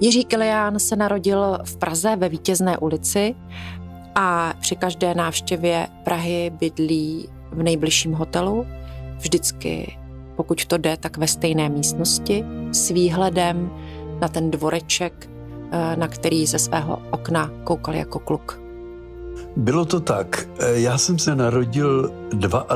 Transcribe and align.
Jiří 0.00 0.24
Kilián 0.24 0.78
se 0.78 0.96
narodil 0.96 1.58
v 1.64 1.76
Praze 1.76 2.16
ve 2.16 2.28
Vítězné 2.28 2.78
ulici 2.78 3.34
a 4.14 4.54
při 4.60 4.76
každé 4.76 5.14
návštěvě 5.14 5.88
Prahy 6.04 6.52
bydlí 6.60 7.28
v 7.50 7.62
nejbližším 7.62 8.12
hotelu, 8.12 8.66
vždycky, 9.18 9.98
pokud 10.36 10.66
to 10.66 10.76
jde, 10.78 10.96
tak 10.96 11.16
ve 11.16 11.26
stejné 11.26 11.68
místnosti, 11.68 12.44
s 12.72 12.90
výhledem 12.90 13.70
na 14.20 14.28
ten 14.28 14.50
dvoreček, 14.50 15.30
eh, 15.70 15.96
na 15.96 16.08
který 16.08 16.46
ze 16.46 16.58
svého 16.58 17.02
okna 17.10 17.50
koukal 17.64 17.94
jako 17.94 18.18
kluk. 18.18 18.67
Bylo 19.56 19.84
to 19.84 20.00
tak. 20.00 20.48
Já 20.72 20.98
jsem 20.98 21.18
se 21.18 21.34
narodil 21.36 22.12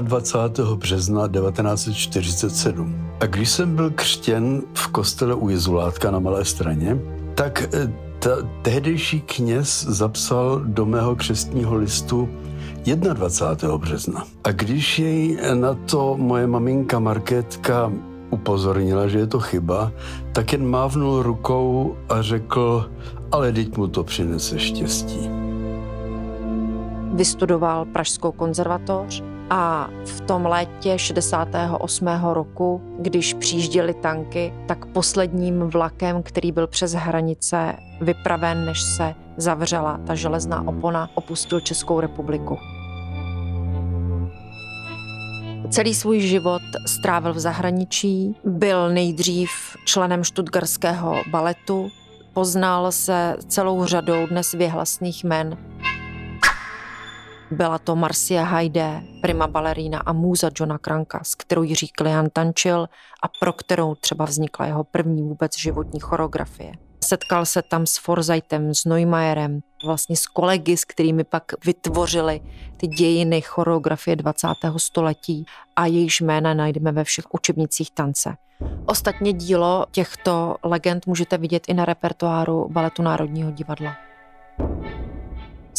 22. 0.01 0.77
března 0.77 1.29
1947. 1.29 3.09
A 3.21 3.27
když 3.27 3.51
jsem 3.51 3.77
byl 3.77 3.91
křtěn 3.91 4.63
v 4.75 4.89
kostele 4.89 5.35
u 5.35 5.49
Jezulátka 5.49 6.11
na 6.11 6.19
Malé 6.19 6.45
straně, 6.45 6.99
tak 7.35 7.63
eh, 7.75 7.93
ta, 8.19 8.31
tehdejší 8.63 9.21
kněz 9.21 9.87
zapsal 9.89 10.61
do 10.65 10.87
mého 10.87 11.17
křestního 11.17 11.77
listu 11.77 12.29
21. 12.85 13.79
března. 13.79 14.25
A 14.45 14.53
když 14.53 14.99
jej 14.99 15.39
na 15.55 15.75
to 15.75 16.17
moje 16.17 16.47
maminka 16.47 16.99
Markétka 16.99 17.93
upozornila, 18.31 19.09
že 19.09 19.19
je 19.19 19.27
to 19.27 19.41
chyba, 19.41 19.93
tak 20.33 20.53
jen 20.53 20.67
mávnul 20.67 21.23
rukou 21.23 21.97
a 22.09 22.23
řekl, 22.23 22.91
ale 23.33 23.53
teď 23.53 23.77
mu 23.77 23.87
to 23.87 24.05
přinese 24.05 24.59
štěstí 24.59 25.42
vystudoval 27.13 27.85
Pražskou 27.85 28.33
konzervatoř 28.33 29.23
a 29.51 29.91
v 30.05 30.21
tom 30.21 30.47
létě 30.47 30.99
68. 30.99 32.07
roku, 32.33 32.83
když 32.99 33.35
přijížděly 33.35 33.95
tanky, 33.95 34.55
tak 34.67 34.87
posledním 34.87 35.61
vlakem, 35.61 36.23
který 36.23 36.53
byl 36.53 36.67
přes 36.67 36.93
hranice 36.93 37.77
vypraven, 38.01 38.65
než 38.65 38.83
se 38.83 39.15
zavřela 39.37 40.01
ta 40.07 40.15
železná 40.15 40.67
opona, 40.67 41.09
opustil 41.15 41.61
Českou 41.61 42.01
republiku. 42.01 42.59
Celý 45.71 45.95
svůj 45.95 46.21
život 46.21 46.63
strávil 46.87 47.33
v 47.33 47.39
zahraničí, 47.39 48.37
byl 48.45 48.91
nejdřív 48.91 49.51
členem 49.85 50.25
štutgarského 50.25 51.17
baletu, 51.31 51.89
poznal 52.33 52.93
se 52.93 53.37
celou 53.49 53.85
řadou 53.85 54.27
dnes 54.27 54.53
vyhlasných 54.53 55.25
men 55.25 55.59
byla 57.53 57.79
to 57.79 57.97
Marcia 57.97 58.45
Haide, 58.45 59.03
prima 59.21 59.47
balerína 59.47 59.99
a 59.99 60.13
můza 60.13 60.51
Johna 60.61 60.79
Kranka, 60.79 61.21
s 61.25 61.35
kterou 61.35 61.63
Jiří 61.63 61.89
Klian 61.89 62.29
tančil 62.33 62.87
a 63.23 63.29
pro 63.41 63.53
kterou 63.53 63.95
třeba 63.95 64.25
vznikla 64.25 64.67
jeho 64.67 64.85
první 64.85 65.23
vůbec 65.23 65.59
životní 65.59 66.01
choreografie. 66.01 66.73
Setkal 67.05 67.47
se 67.47 67.63
tam 67.63 67.87
s 67.87 67.99
Forzajtem, 67.99 68.75
s 68.75 68.85
Neumayerem, 68.85 69.61
vlastně 69.85 70.17
s 70.17 70.27
kolegy, 70.27 70.77
s 70.77 70.85
kterými 70.85 71.25
pak 71.25 71.45
vytvořili 71.65 72.41
ty 72.77 72.87
dějiny 72.87 73.41
choreografie 73.41 74.17
20. 74.17 74.49
století 74.77 75.47
a 75.77 75.87
jejichž 75.87 76.21
jména 76.21 76.55
najdeme 76.55 76.93
ve 76.93 77.05
všech 77.05 77.25
učebnicích 77.35 77.91
tance. 77.91 78.37
Ostatně 78.87 79.33
dílo 79.33 79.87
těchto 79.91 80.57
legend 80.65 81.07
můžete 81.07 81.39
vidět 81.39 81.63
i 81.69 81.75
na 81.75 81.85
repertoáru 81.85 82.69
Baletu 82.69 83.03
Národního 83.03 83.51
divadla. 83.51 83.97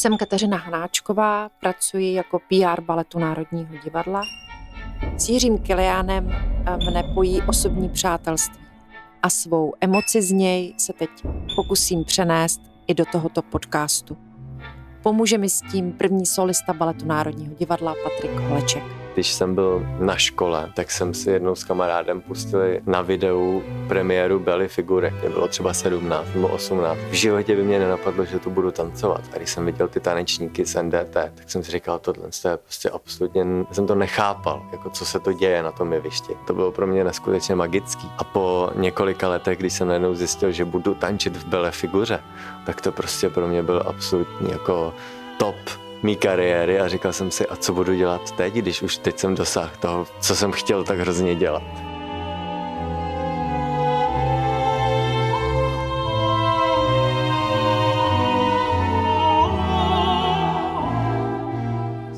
Jsem 0.03 0.17
Kateřina 0.17 0.57
Hanáčková, 0.57 1.49
pracuji 1.59 2.13
jako 2.13 2.39
PR 2.39 2.81
baletu 2.81 3.19
Národního 3.19 3.77
divadla. 3.83 4.21
S 5.17 5.29
Jiřím 5.29 5.57
Kiliánem 5.57 6.31
mne 6.89 7.03
pojí 7.13 7.41
osobní 7.41 7.89
přátelství 7.89 8.65
a 9.21 9.29
svou 9.29 9.73
emoci 9.81 10.21
z 10.21 10.31
něj 10.31 10.73
se 10.77 10.93
teď 10.93 11.09
pokusím 11.55 12.03
přenést 12.03 12.61
i 12.87 12.93
do 12.93 13.05
tohoto 13.11 13.41
podcastu. 13.41 14.17
Pomůže 15.03 15.37
mi 15.37 15.49
s 15.49 15.61
tím 15.71 15.91
první 15.91 16.25
solista 16.25 16.73
baletu 16.73 17.05
Národního 17.05 17.53
divadla 17.53 17.93
Patrik 18.03 18.39
Holeček. 18.39 19.02
Když 19.13 19.33
jsem 19.33 19.55
byl 19.55 19.85
na 19.99 20.17
škole, 20.17 20.71
tak 20.75 20.91
jsem 20.91 21.13
si 21.13 21.29
jednou 21.29 21.55
s 21.55 21.63
kamarádem 21.63 22.21
pustili 22.21 22.81
na 22.85 23.01
videu 23.01 23.63
premiéru 23.87 24.39
Belly 24.39 24.67
Figure. 24.67 25.09
Mě 25.09 25.29
bylo 25.29 25.47
třeba 25.47 25.73
17 25.73 26.27
nebo 26.35 26.47
18. 26.47 26.97
V 27.09 27.13
životě 27.13 27.55
by 27.55 27.63
mě 27.63 27.79
nenapadlo, 27.79 28.25
že 28.25 28.39
tu 28.39 28.49
budu 28.49 28.71
tancovat. 28.71 29.21
A 29.33 29.37
když 29.37 29.49
jsem 29.49 29.65
viděl 29.65 29.87
ty 29.87 29.99
tanečníky 29.99 30.65
z 30.65 30.83
NDT, 30.83 31.13
tak 31.13 31.49
jsem 31.49 31.63
si 31.63 31.71
říkal, 31.71 31.99
tohle 31.99 32.23
je 32.45 32.57
prostě 32.57 32.89
absolutně, 32.89 33.45
jsem 33.71 33.87
to 33.87 33.95
nechápal, 33.95 34.65
jako 34.71 34.89
co 34.89 35.05
se 35.05 35.19
to 35.19 35.33
děje 35.33 35.63
na 35.63 35.71
tom 35.71 35.93
jevišti. 35.93 36.33
To 36.47 36.53
bylo 36.53 36.71
pro 36.71 36.87
mě 36.87 37.03
neskutečně 37.03 37.55
magický. 37.55 38.11
A 38.17 38.23
po 38.23 38.69
několika 38.75 39.29
letech, 39.29 39.57
když 39.57 39.73
jsem 39.73 39.87
najednou 39.87 40.15
zjistil, 40.15 40.51
že 40.51 40.65
budu 40.65 40.93
tančit 40.93 41.37
v 41.37 41.45
Belly 41.45 41.71
Figuře, 41.71 42.19
tak 42.65 42.81
to 42.81 42.91
prostě 42.91 43.29
pro 43.29 43.47
mě 43.47 43.63
byl 43.63 43.83
absolutní 43.85 44.51
jako 44.51 44.93
top 45.37 45.82
mý 46.03 46.15
kariéry 46.15 46.79
a 46.79 46.87
říkal 46.87 47.13
jsem 47.13 47.31
si, 47.31 47.47
a 47.47 47.55
co 47.55 47.73
budu 47.73 47.93
dělat 47.93 48.31
teď, 48.31 48.53
když 48.53 48.81
už 48.81 48.97
teď 48.97 49.19
jsem 49.19 49.35
dosáhl 49.35 49.71
toho, 49.79 50.07
co 50.19 50.35
jsem 50.35 50.51
chtěl 50.51 50.83
tak 50.83 50.99
hrozně 50.99 51.35
dělat. 51.35 51.92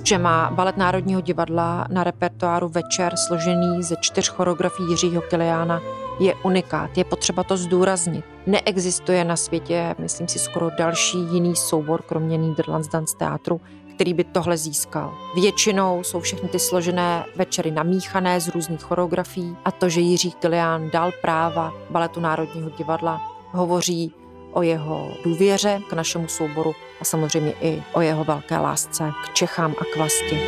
Že 0.07 0.17
má 0.17 0.51
balet 0.51 0.77
Národního 0.77 1.21
divadla 1.21 1.87
na 1.89 2.03
repertoáru 2.03 2.69
večer 2.69 3.13
složený 3.27 3.83
ze 3.83 3.95
čtyř 3.99 4.29
choreografií 4.29 4.89
Jiřího 4.89 5.21
Kiliána 5.21 5.81
je 6.19 6.35
unikát. 6.43 6.97
Je 6.97 7.03
potřeba 7.03 7.43
to 7.43 7.57
zdůraznit. 7.57 8.25
Neexistuje 8.47 9.23
na 9.23 9.35
světě, 9.35 9.95
myslím 9.99 10.27
si, 10.27 10.39
skoro 10.39 10.69
další 10.77 11.17
jiný 11.17 11.55
soubor, 11.55 12.01
kromě 12.01 12.37
Niederlands 12.37 12.87
Dance 12.87 13.17
Teatru, 13.17 13.61
který 13.95 14.13
by 14.13 14.23
tohle 14.23 14.57
získal. 14.57 15.13
Většinou 15.35 16.03
jsou 16.03 16.19
všechny 16.19 16.49
ty 16.49 16.59
složené 16.59 17.25
večery 17.35 17.71
namíchané 17.71 18.41
z 18.41 18.47
různých 18.47 18.83
choreografií 18.83 19.57
a 19.65 19.71
to, 19.71 19.89
že 19.89 20.01
Jiří 20.01 20.31
Kilián 20.31 20.89
dal 20.89 21.11
práva 21.21 21.73
baletu 21.89 22.19
Národního 22.19 22.69
divadla, 22.69 23.21
hovoří 23.51 24.13
o 24.55 24.61
jeho 24.61 25.11
důvěře 25.23 25.79
k 25.89 25.93
našemu 25.93 26.27
souboru 26.27 26.75
a 27.01 27.05
samozřejmě 27.05 27.53
i 27.61 27.83
o 27.93 28.01
jeho 28.01 28.23
velké 28.23 28.57
lásce 28.57 29.11
k 29.23 29.33
Čechám 29.33 29.75
a 29.77 29.83
k 29.93 29.97
vlasti. 29.97 30.39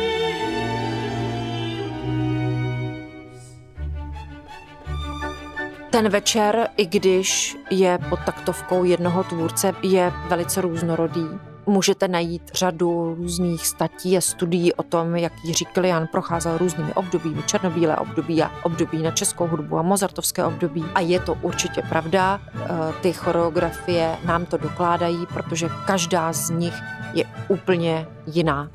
Ten 5.90 6.08
večer, 6.08 6.68
i 6.76 6.86
když 6.86 7.56
je 7.70 7.98
pod 8.08 8.20
taktovkou 8.26 8.84
jednoho 8.84 9.24
tvůrce, 9.24 9.72
je 9.82 10.12
velice 10.28 10.60
různorodý. 10.60 11.26
Můžete 11.68 12.08
najít 12.08 12.50
řadu 12.54 13.14
různých 13.14 13.66
statí 13.66 14.16
a 14.16 14.20
studií 14.20 14.72
o 14.74 14.82
tom, 14.82 15.16
jak 15.16 15.32
Jiří 15.44 15.64
Kilian 15.64 16.06
procházel 16.12 16.58
různými 16.58 16.94
obdobími, 16.94 17.42
černobílé 17.42 17.96
období 17.96 18.42
a 18.42 18.50
období 18.62 19.02
na 19.02 19.10
českou 19.10 19.46
hudbu 19.46 19.78
a 19.78 19.82
mozartovské 19.82 20.44
období. 20.44 20.84
A 20.94 21.00
je 21.00 21.20
to 21.20 21.38
určitě 21.42 21.82
pravda. 21.82 22.40
Eh, 22.54 22.68
ty 23.00 23.12
choreografie 23.12 24.16
nám 24.24 24.46
to 24.46 24.56
dokládají, 24.56 25.26
protože 25.26 25.68
každá 25.86 26.32
z 26.32 26.50
nich 26.50 26.74
je 27.14 27.24
úplně 27.48 28.06
jiná. 28.26 28.70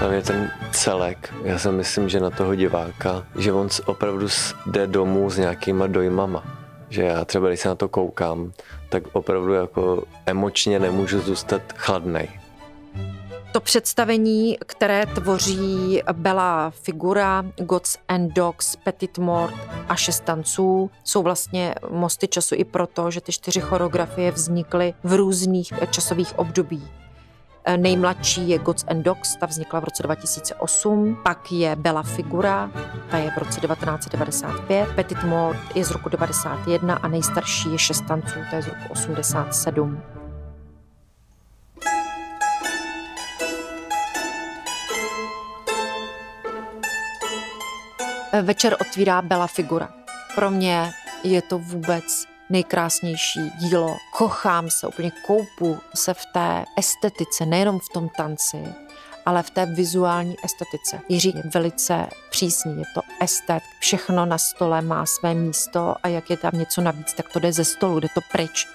Tam 0.00 0.12
je 0.12 0.22
ten 0.22 0.50
celek. 0.72 1.34
Já 1.42 1.58
si 1.58 1.72
myslím, 1.72 2.08
že 2.08 2.20
na 2.20 2.30
toho 2.30 2.54
diváka, 2.54 3.26
že 3.38 3.52
on 3.52 3.68
opravdu 3.86 4.26
jde 4.66 4.86
domů 4.86 5.30
s 5.30 5.38
nějakýma 5.38 5.86
dojmama. 5.86 6.44
Že 6.88 7.02
já 7.02 7.24
třeba, 7.24 7.48
když 7.48 7.60
se 7.60 7.68
na 7.68 7.74
to 7.74 7.88
koukám, 7.88 8.52
tak 8.88 9.02
opravdu 9.12 9.52
jako 9.52 10.02
emočně 10.26 10.78
nemůžu 10.78 11.20
zůstat 11.20 11.62
chladnej. 11.76 12.28
To 13.52 13.60
představení, 13.60 14.56
které 14.66 15.06
tvoří 15.06 16.02
Bela 16.12 16.70
figura, 16.70 17.44
Gods 17.56 17.98
and 18.08 18.32
Dogs, 18.32 18.76
Petit 18.76 19.18
Mort 19.18 19.54
a 19.88 19.96
šest 19.96 20.24
tanců, 20.24 20.90
jsou 21.04 21.22
vlastně 21.22 21.74
mosty 21.90 22.28
času 22.28 22.54
i 22.54 22.64
proto, 22.64 23.10
že 23.10 23.20
ty 23.20 23.32
čtyři 23.32 23.60
choreografie 23.60 24.30
vznikly 24.30 24.94
v 25.04 25.12
různých 25.12 25.72
časových 25.90 26.38
období. 26.38 26.88
Nejmladší 27.76 28.48
je 28.48 28.58
Gods 28.58 28.84
and 28.88 29.02
Dogs, 29.02 29.36
ta 29.36 29.46
vznikla 29.46 29.80
v 29.80 29.84
roce 29.84 30.02
2008, 30.02 31.16
pak 31.22 31.52
je 31.52 31.76
Bella 31.76 32.02
Figura, 32.02 32.70
ta 33.10 33.18
je 33.18 33.30
v 33.30 33.38
roce 33.38 33.60
1995, 33.60 34.88
Petit 34.94 35.24
Mort 35.24 35.58
je 35.74 35.84
z 35.84 35.90
roku 35.90 36.08
91 36.08 36.94
a 36.94 37.08
nejstarší 37.08 37.72
je 37.72 37.78
Šest 37.78 38.00
tanců, 38.00 38.38
to 38.50 38.56
je 38.56 38.62
z 38.62 38.66
roku 38.66 38.92
87. 38.92 40.02
Večer 48.42 48.76
otvírá 48.80 49.22
Bella 49.22 49.46
Figura. 49.46 49.88
Pro 50.34 50.50
mě 50.50 50.90
je 51.24 51.42
to 51.42 51.58
vůbec 51.58 52.26
nejkrásnější 52.50 53.50
dílo. 53.58 53.96
Kochám 54.10 54.70
se, 54.70 54.86
úplně 54.86 55.12
koupu 55.26 55.78
se 55.94 56.14
v 56.14 56.26
té 56.32 56.64
estetice, 56.78 57.46
nejenom 57.46 57.78
v 57.78 57.88
tom 57.88 58.08
tanci, 58.08 58.64
ale 59.26 59.42
v 59.42 59.50
té 59.50 59.66
vizuální 59.66 60.36
estetice. 60.44 61.00
Jiří 61.08 61.32
je 61.36 61.42
velice 61.54 62.06
přísný, 62.30 62.78
je 62.78 62.84
to 62.94 63.00
estet, 63.20 63.62
všechno 63.78 64.26
na 64.26 64.38
stole 64.38 64.82
má 64.82 65.06
své 65.06 65.34
místo 65.34 65.94
a 66.02 66.08
jak 66.08 66.30
je 66.30 66.36
tam 66.36 66.52
něco 66.54 66.80
navíc, 66.80 67.12
tak 67.12 67.28
to 67.32 67.38
jde 67.38 67.52
ze 67.52 67.64
stolu, 67.64 68.00
jde 68.00 68.08
to 68.14 68.20
pryč. 68.32 68.66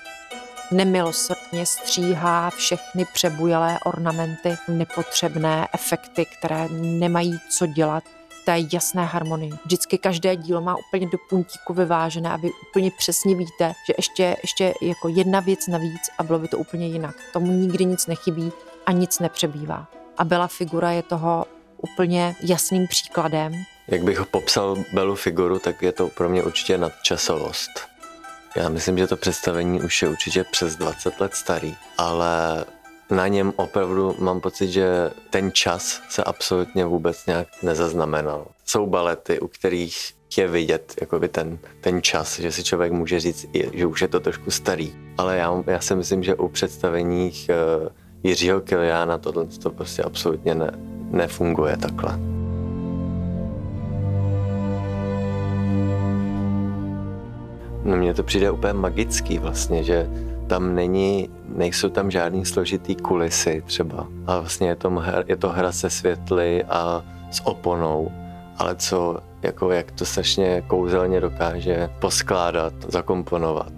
nemilosrdně 0.72 1.66
stříhá 1.66 2.50
všechny 2.50 3.06
přebujelé 3.14 3.80
ornamenty, 3.86 4.58
nepotřebné 4.68 5.68
efekty, 5.74 6.26
které 6.26 6.68
nemají 6.70 7.40
co 7.50 7.66
dělat 7.66 8.04
té 8.52 8.68
jasné 8.74 9.06
harmonii. 9.06 9.52
Vždycky 9.66 9.98
každé 9.98 10.36
dílo 10.36 10.62
má 10.62 10.76
úplně 10.76 11.08
do 11.08 11.18
puntíku 11.30 11.74
vyvážené 11.74 12.30
a 12.30 12.38
vy 12.38 12.52
úplně 12.70 12.92
přesně 12.98 13.36
víte, 13.36 13.74
že 13.88 13.94
ještě, 13.98 14.38
ještě 14.42 14.74
jako 14.82 15.08
jedna 15.08 15.40
věc 15.40 15.68
navíc 15.68 16.02
a 16.18 16.24
bylo 16.24 16.40
by 16.40 16.48
to 16.48 16.58
úplně 16.58 16.88
jinak. 16.88 17.16
Tomu 17.34 17.52
nikdy 17.52 17.86
nic 17.86 18.08
nechybí 18.08 18.52
a 18.86 18.92
nic 18.92 19.20
nepřebývá. 19.20 19.88
A 20.18 20.24
byla 20.24 20.48
figura 20.48 20.92
je 20.92 21.04
toho 21.04 21.46
úplně 21.78 22.36
jasným 22.42 22.88
příkladem. 22.88 23.54
Jak 23.88 24.04
bych 24.04 24.18
ho 24.18 24.26
popsal 24.26 24.78
Belu 24.94 25.16
figuru, 25.16 25.60
tak 25.60 25.82
je 25.82 25.92
to 25.92 26.08
pro 26.08 26.30
mě 26.30 26.44
určitě 26.44 26.78
nadčasovost. 26.78 27.72
Já 28.56 28.70
myslím, 28.70 28.98
že 28.98 29.08
to 29.08 29.18
představení 29.18 29.82
už 29.82 30.02
je 30.02 30.10
určitě 30.10 30.44
přes 30.44 30.76
20 30.76 31.20
let 31.20 31.36
starý, 31.36 31.76
ale 31.98 32.66
na 33.12 33.28
něm 33.28 33.54
opravdu 33.56 34.16
mám 34.20 34.42
pocit, 34.42 34.68
že 34.68 35.12
ten 35.30 35.52
čas 35.52 36.02
se 36.10 36.24
absolutně 36.24 36.86
vůbec 36.86 37.26
nějak 37.26 37.48
nezaznamenal. 37.64 38.48
Jsou 38.66 38.88
balety, 38.88 39.40
u 39.40 39.48
kterých 39.48 40.14
je 40.38 40.48
vidět 40.48 40.96
jakoby 41.02 41.28
ten, 41.28 41.60
ten 41.82 42.02
čas, 42.02 42.40
že 42.40 42.52
si 42.52 42.64
člověk 42.64 42.92
může 42.92 43.20
říct, 43.20 43.46
že 43.74 43.86
už 43.86 44.02
je 44.02 44.08
to 44.08 44.20
trošku 44.20 44.52
starý. 44.52 44.94
Ale 45.18 45.38
já, 45.38 45.64
já 45.68 45.80
si 45.80 45.96
myslím, 45.96 46.24
že 46.24 46.36
u 46.36 46.48
představeních 46.48 47.50
uh, 47.84 47.90
Jiřího 48.24 48.62
Kiliána 48.62 49.18
tohle 49.18 49.46
to 49.46 49.70
prostě 49.70 50.04
absolutně 50.04 50.56
ne, 50.56 50.72
nefunguje 51.12 51.78
takhle. 51.78 52.20
No 57.84 57.98
mně 57.98 58.14
to 58.14 58.24
přijde 58.24 58.52
úplně 58.52 58.74
magický 58.74 59.38
vlastně, 59.38 59.84
že 59.84 60.10
tam 60.52 60.76
není, 60.76 61.30
nejsou 61.56 61.90
tam 61.90 62.12
žádný 62.12 62.46
složitý 62.46 62.96
kulisy 62.96 63.64
třeba. 63.66 64.08
A 64.28 64.40
vlastně 64.40 64.68
je 64.68 64.76
to, 64.76 65.04
je 65.28 65.38
to 65.38 65.50
hra 65.50 65.72
se 65.72 65.90
světly 65.90 66.64
a 66.64 67.04
s 67.32 67.48
oponou, 67.48 68.12
ale 68.58 68.76
co, 68.76 69.18
jako 69.42 69.72
jak 69.72 69.92
to 69.92 70.06
strašně 70.06 70.64
kouzelně 70.68 71.20
dokáže 71.20 71.90
poskládat, 72.00 72.74
zakomponovat. 72.88 73.74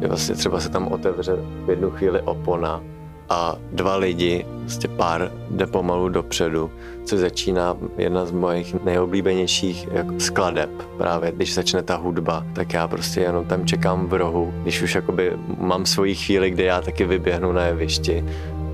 Že 0.00 0.08
vlastně 0.08 0.34
třeba 0.34 0.60
se 0.60 0.68
tam 0.68 0.88
otevře 0.88 1.32
v 1.64 1.70
jednu 1.70 1.90
chvíli 1.90 2.20
opona 2.20 2.82
a 3.28 3.56
dva 3.72 3.96
lidi, 3.96 4.46
prostě 4.60 4.88
pár 4.88 5.32
jde 5.50 5.66
pomalu 5.66 6.08
dopředu, 6.08 6.70
což 7.04 7.18
začíná 7.18 7.76
jedna 7.96 8.26
z 8.26 8.30
mojich 8.30 8.84
nejoblíbenějších 8.84 9.88
jako 9.92 10.20
skladeb. 10.20 10.70
Právě 10.98 11.32
když 11.32 11.54
začne 11.54 11.82
ta 11.82 11.96
hudba, 11.96 12.46
tak 12.52 12.72
já 12.72 12.88
prostě 12.88 13.20
jenom 13.20 13.44
tam 13.44 13.66
čekám 13.66 14.06
v 14.06 14.14
rohu, 14.14 14.52
když 14.62 14.82
už 14.82 14.94
jakoby 14.94 15.32
mám 15.58 15.86
svoji 15.86 16.14
chvíli, 16.14 16.50
kde 16.50 16.64
já 16.64 16.80
taky 16.80 17.04
vyběhnu 17.04 17.52
na 17.52 17.64
jevišti 17.64 18.24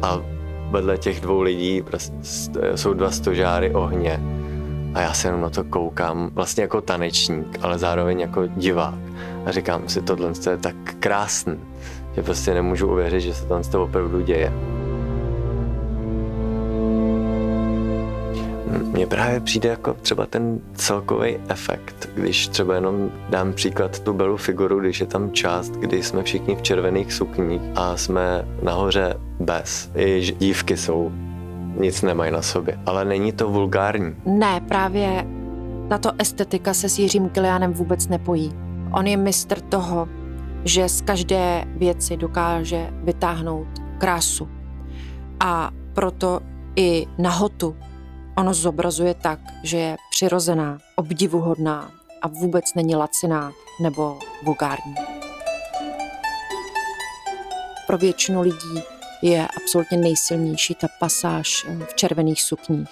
a 0.02 0.20
vedle 0.70 0.98
těch 0.98 1.20
dvou 1.20 1.40
lidí 1.40 1.82
prostě 1.82 2.14
jsou 2.74 2.94
dva 2.94 3.10
stožáry 3.10 3.74
ohně 3.74 4.20
a 4.94 5.00
já 5.00 5.12
se 5.12 5.28
jenom 5.28 5.40
na 5.40 5.50
to 5.50 5.64
koukám, 5.64 6.30
vlastně 6.34 6.62
jako 6.62 6.80
tanečník, 6.80 7.58
ale 7.62 7.78
zároveň 7.78 8.20
jako 8.20 8.46
divák. 8.46 8.94
A 9.46 9.50
říkám 9.50 9.88
si, 9.88 10.02
tohle 10.02 10.32
je 10.50 10.56
tak 10.56 10.76
krásný 11.00 11.56
že 12.18 12.22
prostě 12.22 12.54
nemůžu 12.54 12.88
uvěřit, 12.88 13.20
že 13.20 13.34
se 13.34 13.46
to 13.70 13.82
opravdu 13.84 14.20
děje. 14.20 14.52
Mně 18.92 19.06
právě 19.06 19.40
přijde 19.40 19.68
jako 19.68 19.94
třeba 19.94 20.26
ten 20.26 20.58
celkový 20.74 21.36
efekt, 21.48 22.10
když 22.14 22.48
třeba 22.48 22.74
jenom 22.74 23.10
dám 23.30 23.52
příklad 23.52 24.00
tu 24.00 24.12
belu 24.12 24.36
figuru, 24.36 24.80
když 24.80 25.00
je 25.00 25.06
tam 25.06 25.32
část, 25.32 25.70
kdy 25.70 26.02
jsme 26.02 26.22
všichni 26.22 26.56
v 26.56 26.62
červených 26.62 27.12
sukních 27.12 27.62
a 27.76 27.96
jsme 27.96 28.44
nahoře 28.62 29.14
bez. 29.40 29.90
I 29.94 30.20
dívky 30.38 30.76
jsou, 30.76 31.12
nic 31.80 32.02
nemají 32.02 32.32
na 32.32 32.42
sobě. 32.42 32.78
Ale 32.86 33.04
není 33.04 33.32
to 33.32 33.48
vulgární. 33.48 34.14
Ne, 34.26 34.60
právě 34.68 35.26
tato 35.88 36.10
estetika 36.18 36.74
se 36.74 36.88
s 36.88 36.98
Jiřím 36.98 37.28
Kilianem 37.28 37.72
vůbec 37.72 38.08
nepojí. 38.08 38.52
On 38.92 39.06
je 39.06 39.16
mistr 39.16 39.60
toho, 39.60 40.08
že 40.64 40.88
z 40.88 41.00
každé 41.00 41.64
věci 41.66 42.16
dokáže 42.16 42.90
vytáhnout 42.92 43.68
krásu. 43.98 44.48
A 45.40 45.70
proto 45.94 46.40
i 46.76 47.06
nahotu 47.18 47.76
ono 48.36 48.54
zobrazuje 48.54 49.14
tak, 49.14 49.38
že 49.62 49.78
je 49.78 49.96
přirozená, 50.10 50.78
obdivuhodná 50.96 51.90
a 52.22 52.28
vůbec 52.28 52.74
není 52.74 52.96
laciná 52.96 53.52
nebo 53.80 54.18
vulgární. 54.42 54.94
Pro 57.86 57.98
většinu 57.98 58.40
lidí 58.40 58.82
je 59.22 59.48
absolutně 59.56 59.98
nejsilnější 59.98 60.74
ta 60.74 60.86
pasáž 61.00 61.66
v 61.84 61.94
červených 61.94 62.42
sukních. 62.42 62.88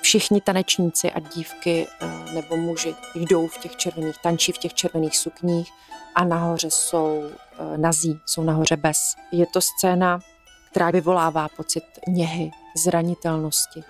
Všichni 0.00 0.40
tanečníci 0.40 1.12
a 1.12 1.20
dívky 1.20 1.86
eh, 2.00 2.34
nebo 2.34 2.56
muži 2.56 2.94
jdou 3.14 3.46
v 3.46 3.58
těch 3.58 3.76
červených, 3.76 4.18
tančí 4.18 4.52
v 4.52 4.58
těch 4.58 4.74
červených 4.74 5.16
sukních 5.16 5.72
a 6.14 6.24
nahoře 6.24 6.70
jsou 6.70 7.22
eh, 7.24 7.78
nazí, 7.78 8.20
jsou 8.26 8.42
nahoře 8.42 8.76
bez. 8.76 9.16
Je 9.32 9.46
to 9.46 9.60
scéna, 9.60 10.20
která 10.70 10.90
vyvolává 10.90 11.48
pocit 11.48 11.84
něhy, 12.08 12.50
zranitelnosti. 12.76 13.84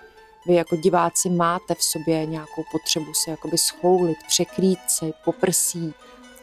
Vy 0.47 0.53
jako 0.53 0.75
diváci 0.75 1.29
máte 1.29 1.75
v 1.75 1.83
sobě 1.83 2.25
nějakou 2.25 2.63
potřebu 2.71 3.13
se 3.13 3.31
jakoby 3.31 3.57
schoulit, 3.57 4.17
překrýt 4.27 4.79
se, 4.87 5.05
poprsí, 5.25 5.93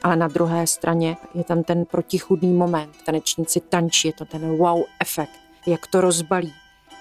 ale 0.03 0.17
na 0.17 0.29
druhé 0.29 0.67
straně 0.67 1.17
je 1.35 1.45
tam 1.45 1.63
ten 1.63 1.85
protichudný 1.85 2.53
moment. 2.53 2.97
Tanečníci 3.07 3.61
tančí, 3.61 4.09
je 4.09 4.15
to 4.15 4.25
ten 4.25 4.57
wow 4.57 4.83
efekt, 5.01 5.39
jak 5.67 5.87
to 5.87 6.01
rozbalí, 6.01 6.55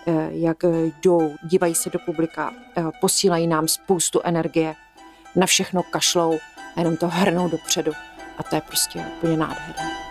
eh, 0.08 0.30
jak 0.32 0.58
jdou, 1.02 1.36
dívají 1.44 1.76
se 1.76 1.90
do 1.90 2.00
publika, 2.00 2.54
eh, 2.78 2.84
posílají 3.02 3.48
nám 3.48 3.68
spoustu 3.68 4.22
energie, 4.24 4.76
na 5.36 5.46
všechno 5.46 5.84
kašlou 5.84 6.40
a 6.76 6.80
jenom 6.80 6.98
to 6.98 7.08
hrnou 7.08 7.50
dopředu. 7.50 7.92
A 8.40 8.44
to 8.44 8.56
je 8.56 8.62
prostě 8.62 9.00
úplně 9.00 9.38
nádherné. 9.38 10.10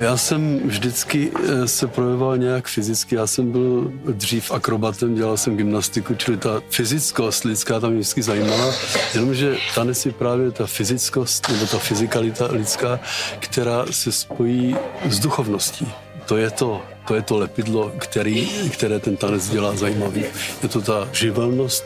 Já 0.00 0.16
jsem 0.16 0.58
vždycky 0.58 1.32
eh, 1.34 1.68
se 1.68 1.86
projevoval 1.86 2.38
nějak 2.38 2.68
fyzicky. 2.68 3.14
Já 3.14 3.26
jsem 3.26 3.52
byl 3.52 3.92
dřív 4.04 4.50
akrobatem, 4.50 5.14
dělal 5.14 5.36
jsem 5.36 5.56
gymnastiku, 5.56 6.14
čili 6.14 6.36
ta 6.36 6.62
fyzickost 6.70 7.44
lidská 7.44 7.80
tam 7.80 7.92
vždycky 7.92 8.22
zajímala. 8.22 8.74
Jenomže 9.14 9.56
tanec 9.74 10.06
je 10.06 10.12
právě 10.12 10.50
ta 10.50 10.66
fyzickost 10.66 11.48
nebo 11.48 11.66
ta 11.66 11.78
fyzikalita 11.78 12.46
lidská, 12.50 13.00
která 13.38 13.86
se 13.90 14.12
spojí 14.12 14.76
s 15.08 15.18
duchovností. 15.18 15.92
To 16.30 16.36
je 16.36 16.50
to, 16.50 16.82
to 17.08 17.14
je 17.14 17.22
to 17.22 17.38
lepidlo, 17.38 17.92
který, 17.98 18.46
které 18.70 18.98
ten 18.98 19.16
tanec 19.16 19.48
dělá 19.48 19.76
zajímavý. 19.76 20.24
Je 20.62 20.68
to 20.68 20.80
ta 20.80 21.08
živelnost 21.12 21.84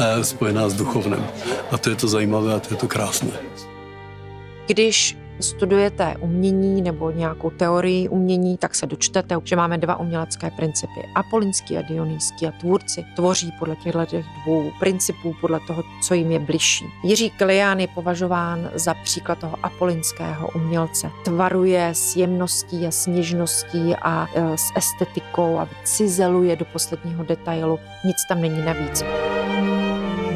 eh, 0.00 0.24
spojená 0.24 0.68
s 0.68 0.74
duchovnem. 0.74 1.26
A 1.70 1.78
to 1.78 1.90
je 1.90 1.96
to 1.96 2.08
zajímavé 2.08 2.54
a 2.54 2.60
to 2.60 2.74
je 2.74 2.76
to 2.76 2.88
krásné. 2.88 3.30
Když 4.66 5.16
studujete 5.40 6.16
umění 6.20 6.82
nebo 6.82 7.10
nějakou 7.10 7.50
teorii 7.50 8.08
umění, 8.08 8.56
tak 8.56 8.74
se 8.74 8.86
dočtete, 8.86 9.36
že 9.44 9.56
máme 9.56 9.78
dva 9.78 9.96
umělecké 9.96 10.50
principy. 10.50 11.00
Apolinský 11.14 11.78
a 11.78 11.82
dionýský 11.82 12.46
a 12.46 12.50
tvůrci 12.50 13.04
tvoří 13.16 13.52
podle 13.58 13.76
těchto 13.76 14.06
dvou 14.44 14.70
principů, 14.78 15.34
podle 15.40 15.60
toho, 15.66 15.82
co 16.02 16.14
jim 16.14 16.30
je 16.30 16.38
bližší. 16.38 16.84
Jiří 17.04 17.30
Kilián 17.30 17.80
je 17.80 17.88
považován 17.88 18.70
za 18.74 18.94
příklad 18.94 19.38
toho 19.38 19.56
apolinského 19.62 20.50
umělce. 20.54 21.10
Tvaruje 21.24 21.88
s 21.92 22.16
jemností 22.16 22.86
a 22.86 22.90
sněžností 22.90 23.94
a 24.02 24.26
e, 24.34 24.58
s 24.58 24.72
estetikou 24.76 25.58
a 25.58 25.68
cizeluje 25.84 26.56
do 26.56 26.64
posledního 26.64 27.24
detailu. 27.24 27.78
Nic 28.04 28.16
tam 28.28 28.40
není 28.40 28.62
navíc. 28.64 29.04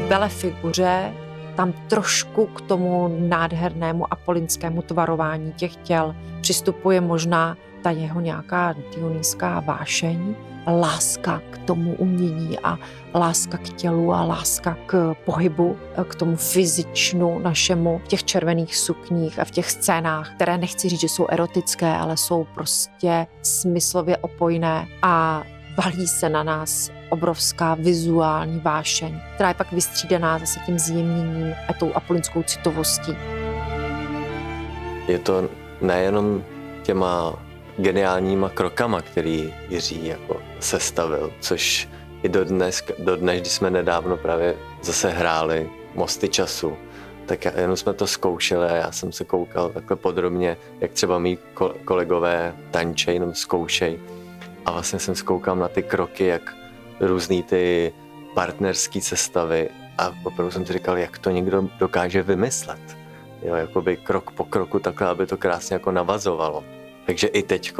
Bele 0.09 0.29
figuře 0.29 1.13
tam 1.55 1.73
trošku 1.87 2.45
k 2.45 2.61
tomu 2.61 3.15
nádhernému 3.19 4.13
apolinskému 4.13 4.81
tvarování 4.81 5.53
těch 5.53 5.75
těl. 5.75 6.15
Přistupuje 6.41 7.01
možná 7.01 7.57
ta 7.83 7.91
jeho 7.91 8.21
nějaká 8.21 8.75
dionýská 8.95 9.59
vášeň, 9.59 10.35
láska 10.67 11.41
k 11.49 11.57
tomu 11.57 11.95
umění 11.95 12.59
a 12.59 12.77
láska 13.15 13.57
k 13.57 13.69
tělu 13.69 14.13
a 14.13 14.23
láska 14.23 14.77
k 14.85 15.15
pohybu, 15.25 15.77
k 16.07 16.15
tomu 16.15 16.35
fyzičnu 16.35 17.39
našemu 17.39 18.01
v 18.03 18.07
těch 18.07 18.23
červených 18.23 18.77
sukních 18.77 19.39
a 19.39 19.45
v 19.45 19.51
těch 19.51 19.71
scénách, 19.71 20.35
které 20.35 20.57
nechci 20.57 20.89
říct, 20.89 20.99
že 20.99 21.09
jsou 21.09 21.27
erotické, 21.29 21.95
ale 21.95 22.17
jsou 22.17 22.47
prostě 22.53 23.27
smyslově 23.41 24.17
opojné 24.17 24.87
a 25.01 25.43
valí 25.77 26.07
se 26.07 26.29
na 26.29 26.43
nás 26.43 26.91
obrovská 27.09 27.75
vizuální 27.75 28.59
vášeň, 28.59 29.21
která 29.33 29.49
je 29.49 29.55
pak 29.55 29.71
vystřídaná 29.71 30.39
zase 30.39 30.59
tím 30.59 30.79
zjemněním 30.79 31.53
a 31.69 31.73
tou 31.73 31.93
apolinskou 31.93 32.43
citovostí. 32.43 33.17
Je 35.07 35.19
to 35.19 35.49
nejenom 35.81 36.43
těma 36.83 37.33
geniálníma 37.77 38.49
krokama, 38.49 39.01
který 39.01 39.53
Jiří 39.69 40.07
jako 40.07 40.41
sestavil, 40.59 41.31
což 41.39 41.89
i 42.23 42.29
do 42.29 42.45
dnes, 42.45 42.83
do 42.99 43.15
dnes, 43.15 43.41
když 43.41 43.53
jsme 43.53 43.69
nedávno 43.69 44.17
právě 44.17 44.55
zase 44.81 45.09
hráli 45.09 45.69
Mosty 45.95 46.29
času, 46.29 46.77
tak 47.25 47.45
jenom 47.45 47.77
jsme 47.77 47.93
to 47.93 48.07
zkoušeli 48.07 48.67
a 48.67 48.75
já 48.75 48.91
jsem 48.91 49.11
se 49.11 49.23
koukal 49.23 49.69
takhle 49.69 49.97
podrobně, 49.97 50.57
jak 50.79 50.91
třeba 50.91 51.19
mý 51.19 51.37
kolegové 51.85 52.55
tančej, 52.71 53.13
jenom 53.13 53.33
zkoušej. 53.33 53.99
A 54.65 54.71
vlastně 54.71 54.99
jsem 54.99 55.15
zkoukal 55.15 55.55
na 55.55 55.67
ty 55.67 55.83
kroky, 55.83 56.25
jak 56.25 56.55
různý 56.99 57.43
ty 57.43 57.93
partnerské 58.33 59.01
sestavy 59.01 59.69
a 59.97 60.11
opravdu 60.23 60.51
jsem 60.51 60.65
si 60.65 60.73
říkal, 60.73 60.97
jak 60.97 61.17
to 61.17 61.29
někdo 61.29 61.69
dokáže 61.79 62.23
vymyslet. 62.23 62.97
Jo, 63.41 63.55
jakoby 63.55 63.97
krok 63.97 64.31
po 64.31 64.43
kroku 64.43 64.79
takhle, 64.79 65.07
aby 65.07 65.25
to 65.25 65.37
krásně 65.37 65.73
jako 65.73 65.91
navazovalo. 65.91 66.63
Takže 67.05 67.27
i 67.27 67.43
teď 67.43 67.73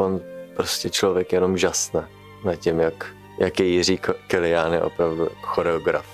prostě 0.56 0.90
člověk 0.90 1.34
jenom 1.34 1.58
žasne 1.58 2.08
nad 2.46 2.56
tím, 2.56 2.80
jak, 2.80 3.06
jak 3.40 3.60
je 3.60 3.66
Jiří 3.66 4.00
Kilián 4.28 4.74
je 4.74 4.82
opravdu 4.82 5.30
choreograf. 5.42 6.06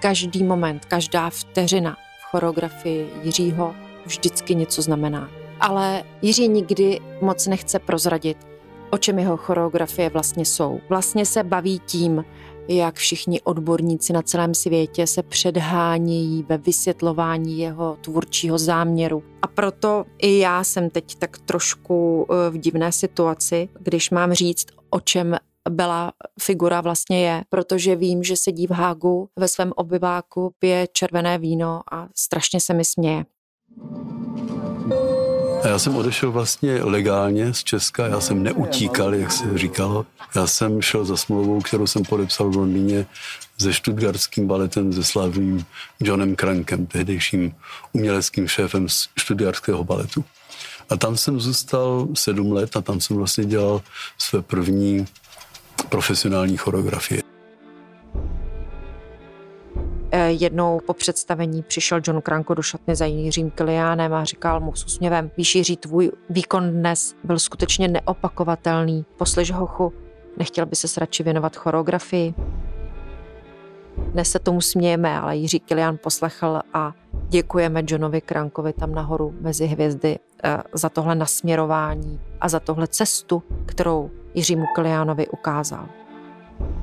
Každý 0.00 0.44
moment, 0.44 0.84
každá 0.84 1.30
vteřina 1.30 1.96
v 2.20 2.30
choreografii 2.30 3.10
Jiřího 3.22 3.74
vždycky 4.06 4.54
něco 4.54 4.82
znamená. 4.82 5.30
Ale 5.60 6.04
Jiří 6.22 6.48
nikdy 6.48 7.00
moc 7.20 7.46
nechce 7.46 7.78
prozradit, 7.78 8.51
o 8.92 8.98
čem 8.98 9.18
jeho 9.18 9.36
choreografie 9.36 10.10
vlastně 10.10 10.44
jsou. 10.44 10.80
Vlastně 10.88 11.26
se 11.26 11.44
baví 11.44 11.80
tím, 11.86 12.24
jak 12.68 12.94
všichni 12.94 13.40
odborníci 13.40 14.12
na 14.12 14.22
celém 14.22 14.54
světě 14.54 15.06
se 15.06 15.22
předhánějí 15.22 16.42
ve 16.48 16.58
vysvětlování 16.58 17.58
jeho 17.58 17.96
tvůrčího 18.00 18.58
záměru. 18.58 19.22
A 19.42 19.46
proto 19.46 20.04
i 20.18 20.38
já 20.38 20.64
jsem 20.64 20.90
teď 20.90 21.14
tak 21.14 21.38
trošku 21.38 22.26
eh, 22.30 22.50
v 22.50 22.58
divné 22.58 22.92
situaci, 22.92 23.68
když 23.80 24.10
mám 24.10 24.32
říct, 24.32 24.66
o 24.90 25.00
čem 25.00 25.36
byla 25.70 26.12
figura 26.40 26.80
vlastně 26.80 27.26
je, 27.26 27.44
protože 27.48 27.96
vím, 27.96 28.22
že 28.22 28.36
sedí 28.36 28.66
v 28.66 28.70
Hágu 28.70 29.28
ve 29.38 29.48
svém 29.48 29.72
obyváku, 29.76 30.54
pije 30.58 30.86
červené 30.92 31.38
víno 31.38 31.80
a 31.92 32.08
strašně 32.16 32.60
se 32.60 32.74
mi 32.74 32.84
směje. 32.84 33.24
A 35.62 35.68
já 35.68 35.78
jsem 35.78 35.96
odešel 35.96 36.32
vlastně 36.32 36.82
legálně 36.82 37.54
z 37.54 37.64
Česka, 37.64 38.06
já 38.06 38.20
jsem 38.20 38.42
neutíkal, 38.42 39.14
jak 39.14 39.32
se 39.32 39.58
říkalo. 39.58 40.06
Já 40.34 40.46
jsem 40.46 40.82
šel 40.82 41.04
za 41.04 41.16
smlouvou, 41.16 41.60
kterou 41.60 41.86
jsem 41.86 42.02
podepsal 42.02 42.50
v 42.50 42.56
Londýně 42.56 43.06
se 43.58 43.72
štutgardským 43.72 44.46
baletem, 44.46 44.92
se 44.92 45.04
slavným 45.04 45.64
Johnem 46.00 46.36
Krankem, 46.36 46.86
tehdejším 46.86 47.54
uměleckým 47.92 48.48
šéfem 48.48 48.86
štutgardského 49.18 49.84
baletu. 49.84 50.24
A 50.90 50.96
tam 50.96 51.16
jsem 51.16 51.40
zůstal 51.40 52.08
sedm 52.14 52.52
let 52.52 52.76
a 52.76 52.80
tam 52.80 53.00
jsem 53.00 53.16
vlastně 53.16 53.44
dělal 53.44 53.82
své 54.18 54.42
první 54.42 55.06
profesionální 55.88 56.56
choreografie. 56.56 57.21
Jednou 60.32 60.80
po 60.86 60.94
představení 60.94 61.62
přišel 61.62 62.00
John 62.06 62.22
Kranko 62.22 62.54
do 62.54 62.62
šatny 62.62 62.96
za 62.96 63.06
Jiřím 63.06 63.50
Kiliánem 63.50 64.14
a 64.14 64.24
říkal 64.24 64.60
mu 64.60 64.74
s 64.74 64.84
úsměvem, 64.84 65.30
víš 65.36 65.54
Jiří, 65.54 65.76
tvůj 65.76 66.12
výkon 66.30 66.70
dnes 66.70 67.14
byl 67.24 67.38
skutečně 67.38 67.88
neopakovatelný. 67.88 69.04
Poslyš 69.16 69.52
hochu, 69.52 69.92
nechtěl 70.38 70.66
by 70.66 70.76
se 70.76 71.00
radši 71.00 71.22
věnovat 71.22 71.56
choreografii? 71.56 72.34
Dnes 73.98 74.30
se 74.30 74.38
tomu 74.38 74.60
smějeme, 74.60 75.20
ale 75.20 75.36
Jiří 75.36 75.60
Kilián 75.60 75.98
poslechl 76.02 76.60
a 76.74 76.92
děkujeme 77.28 77.82
Johnovi 77.86 78.20
Krankovi 78.20 78.72
tam 78.72 78.94
nahoru 78.94 79.34
mezi 79.40 79.66
hvězdy 79.66 80.18
eh, 80.44 80.58
za 80.74 80.88
tohle 80.88 81.14
nasměrování 81.14 82.20
a 82.40 82.48
za 82.48 82.60
tohle 82.60 82.86
cestu, 82.86 83.42
kterou 83.66 84.10
Jiřímu 84.34 84.66
Kiliánovi 84.74 85.28
ukázal 85.28 85.88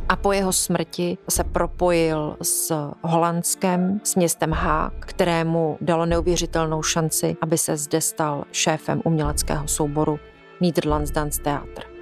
a 0.10 0.16
po 0.16 0.32
jeho 0.32 0.54
smrti 0.54 1.18
se 1.30 1.44
propojil 1.44 2.38
s 2.42 2.74
Holandskem, 3.02 4.00
s 4.04 4.16
městem 4.16 4.52
Haag, 4.52 4.94
kterému 5.00 5.78
dalo 5.82 6.06
neuvěřitelnou 6.06 6.84
šanci, 6.84 7.38
aby 7.42 7.58
se 7.58 7.78
zde 7.78 8.02
stal 8.02 8.44
šéfem 8.52 9.02
uměleckého 9.06 9.68
souboru 9.68 10.20
Nederlands 10.62 11.12
Dance 11.12 11.42
Theater. 11.42 11.99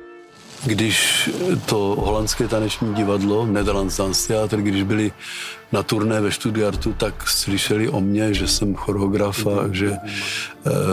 Když 0.65 1.29
to 1.65 1.95
holandské 1.99 2.47
taneční 2.47 2.93
divadlo, 2.93 3.45
Netherlands 3.45 3.97
Dance 3.97 4.27
Theater, 4.27 4.61
když 4.61 4.83
byli 4.83 5.11
na 5.71 5.83
turné 5.83 6.21
ve 6.21 6.31
Stuttgartu, 6.31 6.93
tak 6.93 7.29
slyšeli 7.29 7.89
o 7.89 8.01
mně, 8.01 8.33
že 8.33 8.47
jsem 8.47 8.75
choreograf 8.75 9.47
a 9.47 9.67
že 9.71 9.91
e, 9.91 9.99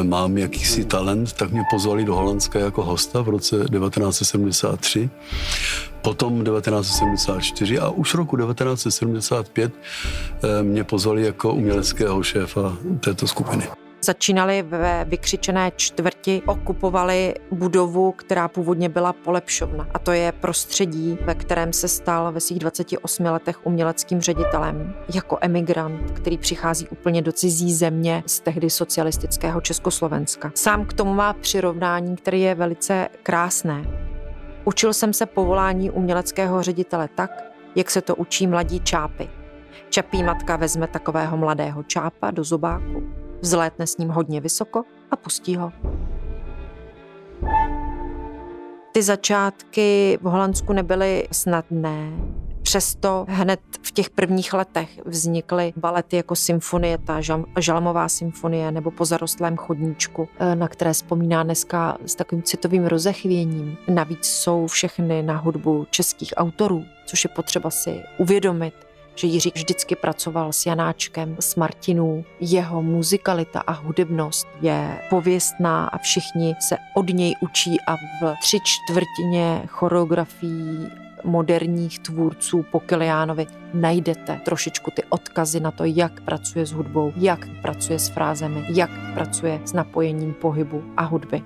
mám 0.04 0.38
jakýsi 0.38 0.85
talent, 0.85 1.33
tak 1.33 1.50
mě 1.50 1.62
pozvali 1.71 2.04
do 2.04 2.14
Holandska 2.14 2.59
jako 2.59 2.85
hosta 2.85 3.23
v 3.23 3.28
roce 3.28 3.56
1973 3.56 5.11
potom 6.04 6.44
1974 6.44 7.78
a 7.78 7.88
už 7.88 8.14
roku 8.14 8.37
1975 8.37 9.73
eh, 9.73 10.62
mě 10.62 10.85
pozvali 10.85 11.23
jako 11.23 11.52
uměleckého 11.52 12.23
šéfa 12.23 12.76
této 13.00 13.26
skupiny. 13.26 13.84
Začínali 14.04 14.62
ve 14.62 15.04
vykřičené 15.04 15.73
čtvrti, 15.76 16.42
okupovali 16.46 17.34
budovu, 17.50 18.12
která 18.12 18.49
původně 18.49 18.88
byla 18.88 19.12
polepšovna. 19.12 19.88
A 19.94 19.99
to 19.99 20.12
je 20.12 20.32
prostředí, 20.32 21.18
ve 21.25 21.34
kterém 21.34 21.73
se 21.73 21.88
stal 21.88 22.32
ve 22.32 22.40
svých 22.40 22.58
28 22.58 23.25
letech 23.25 23.66
uměleckým 23.66 24.20
ředitelem. 24.20 24.94
Jako 25.14 25.38
emigrant, 25.40 26.11
který 26.11 26.38
přichází 26.38 26.88
úplně 26.88 27.23
do 27.23 27.32
cizí 27.32 27.75
země 27.75 28.23
z 28.26 28.40
tehdy 28.40 28.70
socialistického 28.70 29.61
Československa. 29.61 30.52
Sám 30.54 30.84
k 30.84 30.92
tomu 30.92 31.14
má 31.14 31.32
přirovnání, 31.32 32.16
které 32.16 32.38
je 32.38 32.54
velice 32.54 33.08
krásné. 33.23 33.84
Učil 34.64 34.92
jsem 34.92 35.12
se 35.12 35.26
povolání 35.26 35.90
uměleckého 35.90 36.62
ředitele 36.62 37.08
tak, 37.14 37.30
jak 37.75 37.90
se 37.90 38.00
to 38.02 38.16
učí 38.16 38.46
mladí 38.46 38.80
čápy. 38.80 39.28
Čapí 39.90 40.23
matka 40.23 40.56
vezme 40.56 40.87
takového 40.87 41.37
mladého 41.37 41.82
čápa 41.82 42.30
do 42.30 42.44
zobáku, 42.44 43.24
vzlétne 43.44 43.86
s 43.86 43.96
ním 43.96 44.08
hodně 44.08 44.40
vysoko 44.40 44.84
a 45.10 45.16
pustí 45.16 45.56
ho. 45.56 45.72
Ty 48.92 49.02
začátky 49.02 50.18
v 50.22 50.24
Holandsku 50.24 50.72
nebyly 50.72 51.28
snadné. 51.32 52.12
Přesto 52.62 53.26
hned 53.28 53.60
v 53.82 53.92
těch 53.92 54.10
prvních 54.10 54.52
letech 54.52 55.00
vznikly 55.04 55.72
balety 55.76 56.16
jako 56.16 56.36
symfonie, 56.36 56.98
ta 56.98 57.20
žalmová 57.58 58.08
symfonie 58.08 58.72
nebo 58.72 58.90
po 58.90 59.04
zarostlém 59.04 59.56
chodníčku, 59.56 60.28
eh, 60.38 60.54
na 60.54 60.68
které 60.68 60.92
vzpomíná 60.92 61.42
dneska 61.42 61.98
s 62.06 62.14
takovým 62.14 62.42
citovým 62.42 62.86
rozechvěním. 62.86 63.76
Navíc 63.88 64.26
jsou 64.26 64.66
všechny 64.66 65.22
na 65.22 65.36
hudbu 65.36 65.86
českých 65.90 66.34
autorů, 66.36 66.84
což 67.06 67.24
je 67.24 67.30
potřeba 67.36 67.70
si 67.70 68.02
uvědomit 68.18 68.74
že 69.14 69.26
Jiří 69.26 69.52
vždycky 69.54 69.97
pracoval 69.97 70.52
s 70.52 70.66
Janáčkem, 70.66 71.37
s 71.40 71.56
Martinů. 71.56 72.25
Jeho 72.40 72.83
muzikalita 72.83 73.61
a 73.61 73.73
hudebnost 73.73 74.47
je 74.61 74.99
pověstná 75.11 75.87
a 75.87 75.99
všichni 75.99 76.54
se 76.68 76.76
od 76.97 77.09
něj 77.09 77.35
učí 77.40 77.76
a 77.87 77.97
v 77.97 78.35
tři 78.40 78.59
čtvrtině 78.64 79.62
choreografií 79.68 80.88
moderních 81.25 81.99
tvůrců 81.99 82.64
po 82.73 82.80
Kiliánovi 82.80 83.47
najdete 83.75 84.40
trošičku 84.44 84.90
ty 84.90 85.02
odkazy 85.09 85.61
na 85.61 85.71
to, 85.71 85.85
jak 85.85 86.21
pracuje 86.21 86.66
s 86.66 86.73
hudbou, 86.73 87.12
jak 87.16 87.49
pracuje 87.62 87.99
s 87.99 88.09
frázemi, 88.09 88.64
jak 88.75 88.90
pracuje 89.14 89.61
s 89.64 89.73
napojením 89.73 90.33
pohybu 90.33 90.85
a 90.97 91.02
hudby. 91.02 91.42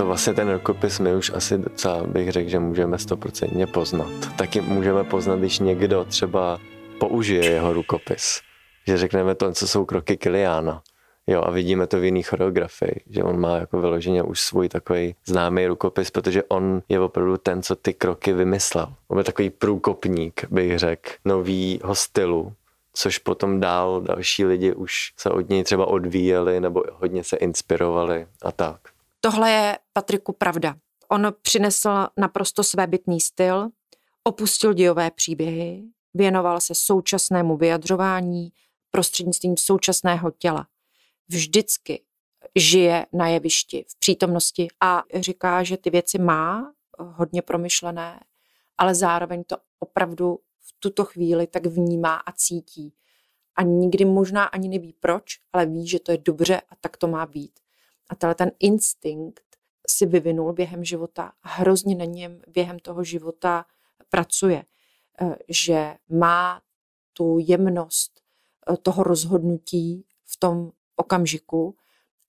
To 0.00 0.06
vlastně 0.06 0.34
ten 0.34 0.52
rukopis 0.52 0.98
my 0.98 1.14
už 1.14 1.32
asi 1.34 1.58
docela 1.58 2.02
bych 2.02 2.32
řekl, 2.32 2.50
že 2.50 2.58
můžeme 2.58 2.98
stoprocentně 2.98 3.66
poznat. 3.66 4.36
Taky 4.38 4.60
můžeme 4.60 5.04
poznat, 5.04 5.38
když 5.38 5.58
někdo 5.58 6.04
třeba 6.04 6.58
použije 6.98 7.44
jeho 7.44 7.72
rukopis. 7.72 8.40
Že 8.86 8.96
řekneme 8.96 9.34
to, 9.34 9.52
co 9.52 9.68
jsou 9.68 9.84
kroky 9.84 10.16
Kiliána. 10.16 10.82
Jo, 11.26 11.42
a 11.42 11.50
vidíme 11.50 11.86
to 11.86 12.00
v 12.00 12.04
jiný 12.04 12.22
choreografii, 12.22 13.00
že 13.10 13.22
on 13.22 13.40
má 13.40 13.56
jako 13.56 13.80
vyloženě 13.80 14.22
už 14.22 14.40
svůj 14.40 14.68
takový 14.68 15.14
známý 15.26 15.66
rukopis, 15.66 16.10
protože 16.10 16.42
on 16.42 16.82
je 16.88 17.00
opravdu 17.00 17.36
ten, 17.36 17.62
co 17.62 17.76
ty 17.76 17.94
kroky 17.94 18.32
vymyslel. 18.32 18.94
On 19.08 19.18
je 19.18 19.24
takový 19.24 19.50
průkopník, 19.50 20.44
bych 20.50 20.78
řekl, 20.78 21.10
novýho 21.24 21.94
stylu, 21.94 22.52
což 22.94 23.18
potom 23.18 23.60
dál 23.60 24.00
další 24.00 24.44
lidi 24.44 24.72
už 24.72 25.12
se 25.16 25.30
od 25.30 25.48
něj 25.48 25.64
třeba 25.64 25.86
odvíjeli 25.86 26.60
nebo 26.60 26.82
hodně 26.92 27.24
se 27.24 27.36
inspirovali 27.36 28.26
a 28.42 28.52
tak. 28.52 28.80
Tohle 29.20 29.50
je 29.50 29.78
Patriku 29.92 30.32
pravda. 30.32 30.76
On 31.08 31.34
přinesl 31.42 32.06
naprosto 32.16 32.64
svébytný 32.64 33.20
styl, 33.20 33.68
opustil 34.24 34.72
dějové 34.72 35.10
příběhy, 35.10 35.84
věnoval 36.14 36.60
se 36.60 36.74
současnému 36.74 37.56
vyjadřování 37.56 38.52
prostřednictvím 38.90 39.56
současného 39.56 40.30
těla 40.30 40.66
vždycky 41.30 42.02
žije 42.56 43.06
na 43.12 43.28
jevišti, 43.28 43.84
v 43.88 43.98
přítomnosti 43.98 44.68
a 44.80 45.02
říká, 45.14 45.62
že 45.62 45.76
ty 45.76 45.90
věci 45.90 46.18
má 46.18 46.72
hodně 46.98 47.42
promyšlené, 47.42 48.20
ale 48.78 48.94
zároveň 48.94 49.44
to 49.44 49.56
opravdu 49.78 50.38
v 50.60 50.74
tuto 50.78 51.04
chvíli 51.04 51.46
tak 51.46 51.66
vnímá 51.66 52.14
a 52.14 52.32
cítí. 52.32 52.94
A 53.56 53.62
nikdy 53.62 54.04
možná 54.04 54.44
ani 54.44 54.68
neví 54.68 54.92
proč, 54.92 55.38
ale 55.52 55.66
ví, 55.66 55.88
že 55.88 56.00
to 56.00 56.12
je 56.12 56.18
dobře 56.18 56.60
a 56.60 56.76
tak 56.80 56.96
to 56.96 57.08
má 57.08 57.26
být. 57.26 57.59
A 58.10 58.14
tenhle 58.14 58.34
ten 58.34 58.50
instinkt 58.58 59.56
si 59.88 60.06
vyvinul 60.06 60.52
během 60.52 60.84
života 60.84 61.32
a 61.42 61.48
hrozně 61.48 61.94
na 61.94 62.04
něm 62.04 62.40
během 62.48 62.78
toho 62.78 63.04
života 63.04 63.64
pracuje. 64.08 64.64
Eh, 65.22 65.36
že 65.48 65.94
má 66.08 66.60
tu 67.12 67.38
jemnost, 67.40 68.20
eh, 68.72 68.76
toho 68.76 69.02
rozhodnutí 69.02 70.04
v 70.24 70.36
tom 70.36 70.70
okamžiku 70.96 71.76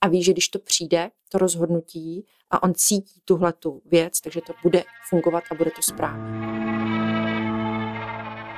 a 0.02 0.08
ví, 0.08 0.24
že 0.24 0.32
když 0.32 0.50
to 0.50 0.60
přijde, 0.60 1.12
to 1.30 1.38
rozhodnutí 1.38 2.26
a 2.50 2.64
on 2.64 2.74
cítí 2.76 3.22
tuhle 3.26 3.54
tu 3.54 3.82
věc, 3.86 4.22
takže 4.22 4.42
to 4.42 4.54
bude 4.64 4.84
fungovat 5.10 5.44
a 5.52 5.56
bude 5.56 5.72
to 5.72 5.82
správně. 5.82 6.42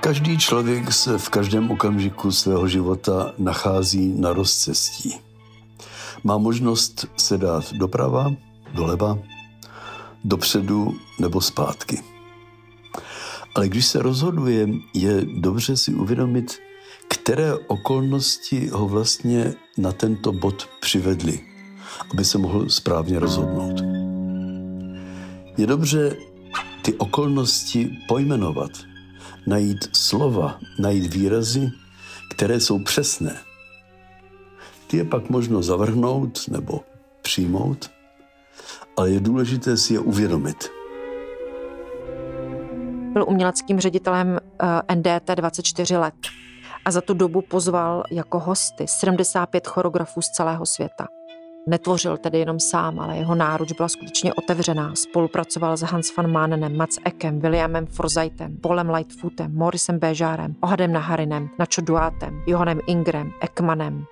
Každý 0.02 0.38
člověk 0.38 0.94
se 0.94 1.18
v 1.18 1.30
každém 1.30 1.72
okamžiku 1.72 2.32
svého 2.32 2.68
života 2.68 3.34
nachází 3.38 4.22
na 4.22 4.34
rozcestí. 4.34 5.33
Má 6.24 6.38
možnost 6.38 7.06
se 7.18 7.38
dát 7.38 7.74
doprava, 7.74 8.34
doleva, 8.74 9.20
dopředu 10.24 10.98
nebo 11.20 11.42
zpátky. 11.42 12.04
Ale 13.56 13.70
když 13.70 13.86
se 13.86 14.02
rozhoduje, 14.02 14.68
je 14.94 15.26
dobře 15.26 15.78
si 15.78 15.94
uvědomit, 15.94 16.60
které 17.08 17.54
okolnosti 17.56 18.68
ho 18.68 18.88
vlastně 18.88 19.54
na 19.78 19.92
tento 19.92 20.32
bod 20.32 20.70
přivedly, 20.82 21.40
aby 22.14 22.26
se 22.26 22.38
mohl 22.38 22.70
správně 22.70 23.20
rozhodnout. 23.20 23.82
Je 25.58 25.68
dobře 25.68 26.18
ty 26.82 26.94
okolnosti 26.94 27.98
pojmenovat, 28.08 28.72
najít 29.48 29.90
slova, 29.94 30.60
najít 30.80 31.14
výrazy, 31.14 31.72
které 32.36 32.60
jsou 32.60 32.84
přesné. 32.84 33.53
Ty 34.94 34.98
je 34.98 35.06
pak 35.06 35.30
možno 35.30 35.64
zavrhnout 35.64 36.40
nebo 36.48 36.80
přijmout, 37.22 37.92
ale 38.98 39.10
je 39.10 39.20
důležité 39.20 39.78
si 39.78 39.94
je 39.94 40.00
uvědomit. 40.00 40.70
Byl 43.14 43.26
uměleckým 43.28 43.80
ředitelem 43.80 44.40
eh, 44.90 44.96
NDT 44.96 45.36
24 45.36 45.98
let 45.98 46.14
a 46.86 46.92
za 46.92 47.02
tu 47.02 47.14
dobu 47.14 47.42
pozval 47.42 48.04
jako 48.12 48.40
hosty 48.40 48.88
75 48.88 49.68
choreografů 49.68 50.22
z 50.22 50.28
celého 50.28 50.66
světa. 50.66 51.08
Netvořil 51.70 52.18
tedy 52.18 52.40
jenom 52.40 52.60
sám, 52.60 53.00
ale 53.00 53.18
jeho 53.18 53.36
náruč 53.36 53.72
byla 53.72 53.90
skutečně 53.90 54.34
otevřená. 54.34 54.96
Spolupracoval 54.96 55.78
s 55.78 55.82
Hans 55.82 56.16
van 56.16 56.32
Manenem, 56.32 56.78
Mats 56.78 56.98
Ekem, 57.06 57.40
Williamem 57.40 57.86
Forzaitem, 57.86 58.58
Polem 58.58 58.90
Lightfootem, 58.90 59.56
Morrisem 59.56 60.00
Béžárem, 60.00 60.56
Ohadem 60.62 60.94
Naharinem, 60.94 61.50
Nacho 61.60 61.82
Duátem, 61.82 62.44
Johanem 62.48 62.80
Ingrem, 62.88 63.32
Ekmanem. 63.42 64.06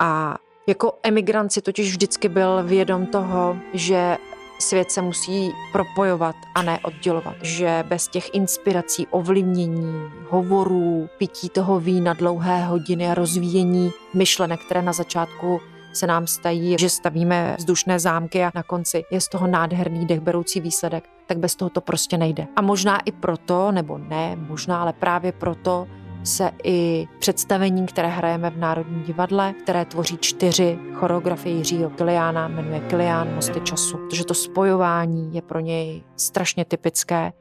A 0.00 0.38
jako 0.66 0.92
emigrant 1.02 1.52
si 1.52 1.62
totiž 1.62 1.90
vždycky 1.90 2.28
byl 2.28 2.62
vědom 2.62 3.06
toho, 3.06 3.56
že 3.72 4.16
svět 4.58 4.90
se 4.90 5.02
musí 5.02 5.52
propojovat 5.72 6.36
a 6.54 6.62
ne 6.62 6.80
oddělovat. 6.84 7.36
Že 7.42 7.84
bez 7.88 8.08
těch 8.08 8.34
inspirací, 8.34 9.06
ovlivnění, 9.06 10.10
hovorů, 10.28 11.08
pití 11.18 11.48
toho 11.48 11.80
vína 11.80 12.12
dlouhé 12.12 12.64
hodiny 12.64 13.10
a 13.10 13.14
rozvíjení 13.14 13.90
myšlenek, 14.14 14.60
které 14.60 14.82
na 14.82 14.92
začátku 14.92 15.60
se 15.92 16.06
nám 16.06 16.26
stají, 16.26 16.76
že 16.78 16.88
stavíme 16.88 17.56
vzdušné 17.58 17.98
zámky 17.98 18.44
a 18.44 18.52
na 18.54 18.62
konci 18.62 19.04
je 19.10 19.20
z 19.20 19.28
toho 19.28 19.46
nádherný 19.46 20.06
dechberoucí 20.06 20.60
výsledek, 20.60 21.04
tak 21.26 21.38
bez 21.38 21.54
toho 21.56 21.70
to 21.70 21.80
prostě 21.80 22.18
nejde. 22.18 22.46
A 22.56 22.62
možná 22.62 22.98
i 22.98 23.12
proto, 23.12 23.72
nebo 23.72 23.98
ne, 23.98 24.36
možná, 24.36 24.82
ale 24.82 24.92
právě 24.92 25.32
proto 25.32 25.86
se 26.26 26.50
i 26.64 27.08
představení, 27.18 27.86
které 27.86 28.08
hrajeme 28.08 28.50
v 28.50 28.58
Národním 28.58 29.02
divadle, 29.02 29.52
které 29.52 29.84
tvoří 29.84 30.18
čtyři 30.20 30.78
choreografie 30.92 31.56
Jiřího 31.56 31.90
Kiliána, 31.90 32.48
jmenuje 32.48 32.80
Kilián 32.80 33.34
Mosty 33.34 33.60
času, 33.60 33.96
protože 33.96 34.24
to 34.24 34.34
spojování 34.34 35.34
je 35.34 35.42
pro 35.42 35.60
něj 35.60 36.02
strašně 36.16 36.64
typické 36.64 37.32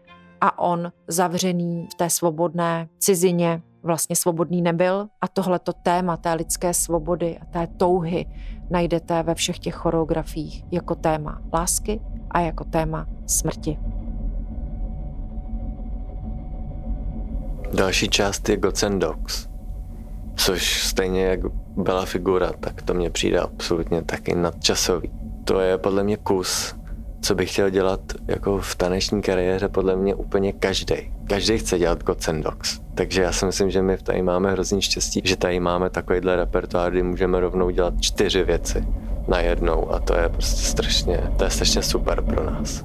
a 0.42 0.60
on 0.60 0.92
zavřený 1.08 1.88
v 1.92 1.96
té 1.96 2.10
svobodné 2.10 2.88
cizině 3.00 3.62
vlastně 3.84 4.16
svobodný 4.16 4.62
nebyl 4.62 5.08
a 5.22 5.28
tohleto 5.28 5.74
téma 5.74 6.18
té 6.18 6.34
lidské 6.34 6.74
svobody 6.74 7.38
a 7.42 7.46
té 7.46 7.68
touhy 7.68 8.26
najdete 8.70 9.24
ve 9.24 9.36
všech 9.36 9.60
těch 9.60 9.76
choreografiích 9.76 10.64
jako 10.72 10.96
téma 10.96 11.42
lásky 11.54 12.02
a 12.32 12.40
jako 12.40 12.64
téma 12.64 13.06
smrti. 13.28 13.80
Další 17.74 18.10
část 18.10 18.50
je 18.50 18.58
Dogs, 18.98 19.48
což 20.36 20.84
stejně 20.84 21.26
jak 21.26 21.40
byla 21.78 22.06
figura, 22.06 22.52
tak 22.60 22.82
to 22.82 22.94
mně 22.94 23.10
přijde 23.10 23.40
absolutně 23.40 24.02
taky 24.02 24.36
nadčasový. 24.36 25.12
To 25.44 25.60
je 25.60 25.78
podle 25.78 26.04
mě 26.04 26.18
kus, 26.18 26.76
co 27.22 27.36
bych 27.36 27.52
chtěl 27.52 27.70
dělat 27.70 28.00
jako 28.28 28.60
v 28.60 28.76
taneční 28.76 29.22
kariéře 29.22 29.68
podle 29.68 29.96
mě 29.96 30.16
úplně 30.16 30.54
každý. 30.54 30.96
Každý 31.28 31.58
chce 31.58 31.80
dělat 31.80 32.04
Dogs. 32.32 32.80
Takže 32.96 33.22
já 33.22 33.32
si 33.32 33.46
myslím, 33.46 33.70
že 33.70 33.82
my 33.82 33.98
tady 33.98 34.22
máme 34.22 34.52
hrozný 34.52 34.82
štěstí, 34.82 35.22
že 35.24 35.38
tady 35.38 35.60
máme 35.60 35.90
takovýhle 35.90 36.36
repertoár, 36.36 36.92
kdy 36.92 37.04
můžeme 37.04 37.40
rovnou 37.40 37.70
dělat 37.70 37.94
čtyři 38.00 38.44
věci 38.44 38.88
najednou 39.28 39.94
a 39.94 40.00
to 40.00 40.18
je 40.18 40.30
prostě 40.30 40.62
strašně, 40.62 41.32
to 41.38 41.44
je 41.44 41.50
strašně 41.50 41.84
super 41.84 42.22
pro 42.22 42.44
nás. 42.44 42.84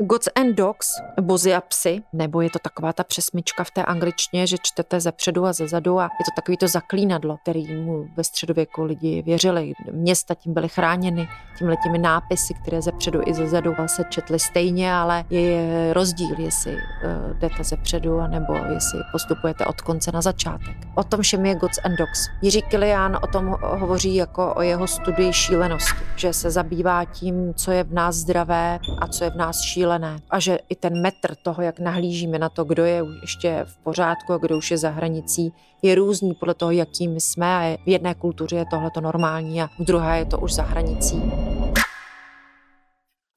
Gods 0.00 0.28
and 0.34 0.54
Dogs, 0.54 0.86
bozy 1.20 1.54
a 1.54 1.60
psy, 1.60 2.02
nebo 2.12 2.40
je 2.40 2.50
to 2.50 2.58
taková 2.58 2.92
ta 2.92 3.04
přesmička 3.04 3.64
v 3.64 3.70
té 3.70 3.84
angličtině, 3.84 4.46
že 4.46 4.56
čtete 4.62 5.00
ze 5.00 5.12
předu 5.12 5.46
a 5.46 5.52
ze 5.52 5.68
zadu 5.68 5.98
a 6.00 6.02
je 6.02 6.24
to 6.24 6.30
takový 6.36 6.56
to 6.56 6.68
zaklínadlo, 6.68 7.36
který 7.42 7.74
mu 7.74 8.06
ve 8.16 8.24
středověku 8.24 8.84
lidi 8.84 9.22
věřili. 9.22 9.72
Města 9.92 10.34
tím 10.34 10.54
byly 10.54 10.68
chráněny 10.68 11.28
tímhle 11.58 11.76
těmi 11.76 11.98
nápisy, 11.98 12.54
které 12.62 12.82
ze 12.82 12.92
předu 12.92 13.20
i 13.26 13.34
ze 13.34 13.48
zadu 13.48 13.74
se 13.86 14.04
četly 14.10 14.38
stejně, 14.38 14.94
ale 14.94 15.24
je 15.30 15.94
rozdíl, 15.94 16.40
jestli 16.40 16.72
uh, 16.74 17.38
jdete 17.38 17.64
ze 17.64 17.76
předu, 17.76 18.20
nebo 18.26 18.54
jestli 18.54 19.00
postupujete 19.12 19.66
od 19.66 19.80
konce 19.80 20.12
na 20.12 20.20
začátek. 20.20 20.76
O 20.94 21.04
tom 21.04 21.22
všem 21.22 21.46
je 21.46 21.54
Gods 21.54 21.78
and 21.84 21.96
Dogs. 21.96 22.26
Jiří 22.42 22.62
Kilian 22.62 23.18
o 23.22 23.26
tom 23.26 23.56
hovoří 23.62 24.14
jako 24.14 24.54
o 24.54 24.62
jeho 24.62 24.86
studii 24.86 25.32
šílenosti, 25.32 26.04
že 26.16 26.32
se 26.32 26.50
zabývá 26.50 27.04
tím, 27.04 27.54
co 27.54 27.70
je 27.70 27.84
v 27.84 27.92
nás 27.92 28.14
zdravé 28.14 28.78
a 28.98 29.06
co 29.06 29.24
je 29.24 29.30
v 29.30 29.36
nás 29.36 29.60
šílené 29.60 29.87
šílené. 29.88 30.20
A 30.30 30.40
že 30.40 30.58
i 30.68 30.76
ten 30.76 31.00
metr 31.00 31.34
toho, 31.42 31.62
jak 31.62 31.78
nahlížíme 31.78 32.38
na 32.38 32.48
to, 32.48 32.64
kdo 32.64 32.84
je 32.84 33.04
ještě 33.20 33.64
v 33.64 33.78
pořádku 33.78 34.32
a 34.32 34.38
kdo 34.38 34.58
už 34.58 34.70
je 34.70 34.78
za 34.78 34.90
hranicí, 34.90 35.52
je 35.82 35.94
různý 35.94 36.34
podle 36.34 36.54
toho, 36.54 36.70
jakým 36.70 37.20
jsme. 37.20 37.46
A 37.46 37.78
v 37.84 37.88
jedné 37.88 38.14
kultuře 38.14 38.56
je 38.56 38.64
tohle 38.70 38.90
to 38.90 39.00
normální 39.00 39.62
a 39.62 39.66
v 39.78 39.84
druhé 39.84 40.18
je 40.18 40.24
to 40.24 40.38
už 40.38 40.52
za 40.52 40.62
hranicí. 40.62 41.22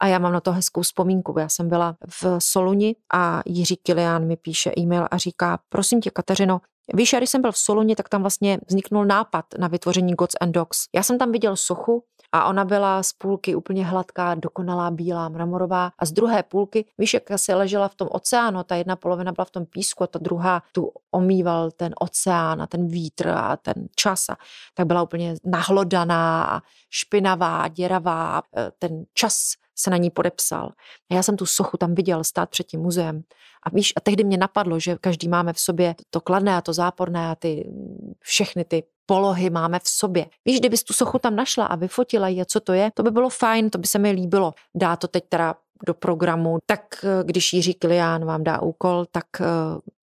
A 0.01 0.07
já 0.07 0.19
mám 0.19 0.33
na 0.33 0.39
to 0.39 0.51
hezkou 0.51 0.81
vzpomínku. 0.81 1.39
Já 1.39 1.49
jsem 1.49 1.69
byla 1.69 1.95
v 2.07 2.25
Soluni 2.39 2.95
a 3.13 3.41
Jiří 3.45 3.75
Kilián 3.75 4.27
mi 4.27 4.35
píše 4.35 4.71
e-mail 4.77 5.07
a 5.11 5.17
říká, 5.17 5.59
prosím 5.69 6.01
tě, 6.01 6.09
Kateřino, 6.09 6.61
Víš, 6.93 7.15
když 7.17 7.29
jsem 7.29 7.41
byl 7.41 7.51
v 7.51 7.57
Soluni, 7.57 7.95
tak 7.95 8.09
tam 8.09 8.21
vlastně 8.21 8.59
vzniknul 8.67 9.05
nápad 9.05 9.45
na 9.57 9.67
vytvoření 9.67 10.13
Gods 10.13 10.35
and 10.41 10.51
Dogs. 10.51 10.77
Já 10.95 11.03
jsem 11.03 11.17
tam 11.17 11.31
viděl 11.31 11.55
sochu 11.55 12.03
a 12.31 12.45
ona 12.45 12.65
byla 12.65 13.03
z 13.03 13.13
půlky 13.13 13.55
úplně 13.55 13.85
hladká, 13.85 14.35
dokonalá, 14.35 14.91
bílá, 14.91 15.29
mramorová 15.29 15.91
a 15.99 16.05
z 16.05 16.11
druhé 16.11 16.43
půlky, 16.43 16.85
víš, 16.97 17.13
jak 17.13 17.23
se 17.35 17.55
ležela 17.55 17.87
v 17.87 17.95
tom 17.95 18.07
oceánu, 18.11 18.63
ta 18.63 18.75
jedna 18.75 18.95
polovina 18.95 19.31
byla 19.31 19.45
v 19.45 19.51
tom 19.51 19.65
písku 19.65 20.03
a 20.03 20.07
ta 20.07 20.19
druhá 20.19 20.63
tu 20.71 20.91
omýval 21.11 21.71
ten 21.71 21.93
oceán 21.99 22.61
a 22.61 22.67
ten 22.67 22.87
vítr 22.87 23.29
a 23.29 23.57
ten 23.57 23.87
čas 23.95 24.29
a 24.29 24.37
tak 24.73 24.87
byla 24.87 25.03
úplně 25.03 25.35
nahlodaná 25.45 26.61
špinavá, 26.89 27.67
děravá, 27.67 28.41
e, 28.57 28.71
ten 28.79 29.05
čas 29.13 29.53
se 29.75 29.89
na 29.89 29.97
ní 29.97 30.09
podepsal. 30.09 30.71
A 31.11 31.13
já 31.13 31.23
jsem 31.23 31.37
tu 31.37 31.45
sochu 31.45 31.77
tam 31.77 31.95
viděl 31.95 32.23
stát 32.23 32.49
před 32.49 32.67
tím 32.67 32.81
muzeem. 32.81 33.23
A 33.63 33.69
víš, 33.69 33.93
a 33.95 33.99
tehdy 33.99 34.23
mě 34.23 34.37
napadlo, 34.37 34.79
že 34.79 34.97
každý 35.01 35.27
máme 35.27 35.53
v 35.53 35.59
sobě 35.59 35.95
to 36.09 36.21
kladné 36.21 36.55
a 36.55 36.61
to 36.61 36.73
záporné 36.73 37.29
a 37.29 37.35
ty 37.35 37.71
všechny 38.19 38.65
ty 38.65 38.83
polohy 39.11 39.49
máme 39.49 39.79
v 39.79 39.89
sobě. 39.89 40.25
Víš, 40.45 40.59
kdybys 40.59 40.83
tu 40.83 40.93
sochu 40.93 41.19
tam 41.19 41.35
našla 41.35 41.65
a 41.65 41.75
vyfotila 41.75 42.27
ji, 42.27 42.45
co 42.45 42.59
to 42.59 42.73
je, 42.73 42.91
to 42.93 43.03
by 43.03 43.11
bylo 43.11 43.29
fajn, 43.29 43.69
to 43.69 43.77
by 43.77 43.87
se 43.87 43.99
mi 43.99 44.11
líbilo. 44.11 44.53
Dá 44.75 44.95
to 44.95 45.07
teď 45.07 45.23
teda 45.29 45.55
do 45.85 45.93
programu, 45.93 46.59
tak 46.65 46.81
eh, 47.03 47.23
když 47.23 47.53
Jiří 47.53 47.73
Kilián 47.73 48.25
vám 48.25 48.43
dá 48.43 48.61
úkol, 48.61 49.05
tak 49.11 49.25
eh, 49.41 49.45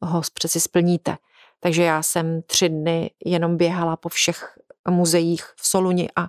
ho 0.03 0.23
přeci 0.35 0.61
splníte. 0.61 1.17
Takže 1.61 1.83
já 1.83 2.03
jsem 2.03 2.43
tři 2.43 2.69
dny 2.69 3.11
jenom 3.25 3.57
běhala 3.57 3.97
po 3.97 4.09
všech 4.09 4.59
muzeích 4.91 5.45
v 5.57 5.67
Soluni 5.69 6.09
a 6.17 6.29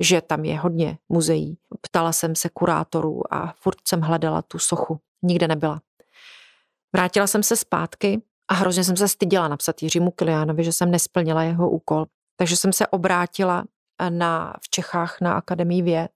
že 0.00 0.20
tam 0.20 0.44
je 0.44 0.58
hodně 0.58 0.98
muzeí. 1.08 1.58
Ptala 1.80 2.12
jsem 2.12 2.36
se 2.36 2.48
kurátorů 2.48 3.34
a 3.34 3.54
furt 3.60 3.78
jsem 3.88 4.00
hledala 4.00 4.42
tu 4.42 4.58
sochu. 4.58 5.00
Nikde 5.22 5.48
nebyla. 5.48 5.80
Vrátila 6.92 7.26
jsem 7.26 7.42
se 7.42 7.56
zpátky 7.56 8.22
a 8.48 8.54
hrozně 8.54 8.84
jsem 8.84 8.96
se 8.96 9.08
styděla 9.08 9.48
napsat 9.48 9.82
Jiřímu 9.82 10.10
Kiliánovi, 10.10 10.64
že 10.64 10.72
jsem 10.72 10.90
nesplnila 10.90 11.42
jeho 11.42 11.70
úkol. 11.70 12.06
Takže 12.36 12.56
jsem 12.56 12.72
se 12.72 12.86
obrátila 12.86 13.64
na, 14.08 14.54
v 14.64 14.68
Čechách 14.70 15.20
na 15.20 15.34
Akademii 15.34 15.82
věd, 15.82 16.10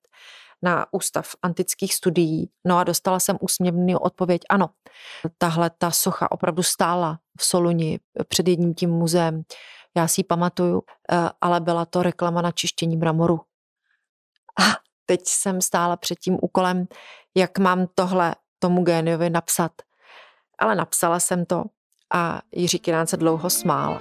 na 0.63 0.87
Ústav 0.93 1.35
antických 1.43 1.95
studií. 1.95 2.51
No 2.67 2.79
a 2.79 2.85
dostala 2.85 3.21
jsem 3.21 3.39
úsměvný 3.41 3.97
odpověď, 3.97 4.43
ano, 4.49 4.71
tahle 5.39 5.71
ta 5.79 5.91
socha 5.91 6.31
opravdu 6.31 6.63
stála 6.63 7.19
v 7.39 7.45
Soluni 7.45 8.01
před 8.29 8.49
jedním 8.49 8.75
tím 8.75 8.91
muzeem. 8.91 9.43
Já 9.97 10.09
si 10.09 10.21
ji 10.21 10.25
pamatuju, 10.25 10.83
eh, 11.13 11.31
ale 11.41 11.61
byla 11.61 11.85
to 11.85 12.03
reklama 12.03 12.43
na 12.43 12.51
čištění 12.51 12.97
mramoru. 12.97 13.41
A 14.61 14.63
teď 15.07 15.21
jsem 15.25 15.61
stála 15.61 15.97
před 15.97 16.19
tím 16.19 16.39
úkolem, 16.43 16.87
jak 17.37 17.59
mám 17.59 17.87
tohle 17.95 18.35
tomu 18.59 18.83
géniovi 18.83 19.31
napsat 19.31 19.73
Ale 20.59 20.75
napsala 20.75 21.21
jsem 21.21 21.45
to 21.47 21.65
a 22.11 22.43
Jiří 22.53 22.79
Kirán 22.79 23.07
se 23.07 23.17
dlouho 23.17 23.51
smál. 23.51 24.01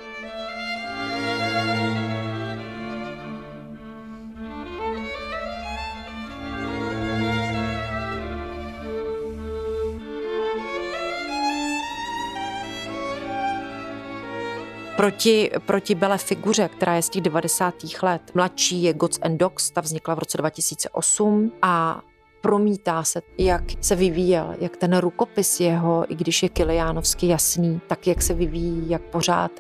Proti, 15.00 15.52
proti 15.66 15.96
Bele 15.96 16.18
figuře, 16.18 16.70
která 16.70 16.96
je 16.96 17.02
z 17.02 17.10
těch 17.10 17.22
90. 17.22 17.76
let. 18.02 18.22
Mladší 18.34 18.84
je 18.84 18.94
Gods 18.94 19.20
and 19.22 19.38
Dogs, 19.38 19.72
ta 19.72 19.82
vznikla 19.82 20.16
v 20.16 20.20
roce 20.20 20.38
2008 20.38 21.52
a 21.62 22.02
promítá 22.42 23.04
se, 23.04 23.22
jak 23.38 23.64
se 23.82 23.96
vyvíjel, 23.96 24.56
jak 24.60 24.78
ten 24.78 24.98
rukopis 24.98 25.60
jeho, 25.60 26.06
i 26.12 26.16
když 26.16 26.44
je 26.44 26.50
kiliánovsky 26.50 27.28
jasný, 27.28 27.82
tak 27.88 28.08
jak 28.08 28.22
se 28.22 28.34
vyvíjí, 28.34 28.90
jak 28.90 29.02
pořád 29.02 29.52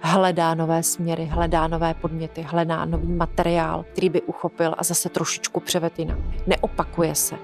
hledá 0.00 0.54
nové 0.54 0.82
směry, 0.82 1.24
hledá 1.24 1.66
nové 1.66 1.94
podměty, 1.94 2.42
hledá 2.42 2.84
nový 2.84 3.12
materiál, 3.12 3.84
který 3.92 4.08
by 4.08 4.22
uchopil 4.22 4.74
a 4.78 4.84
zase 4.84 5.08
trošičku 5.08 5.60
převed 5.60 5.98
jinak. 5.98 6.18
Neopakuje 6.46 7.14
se. 7.14 7.34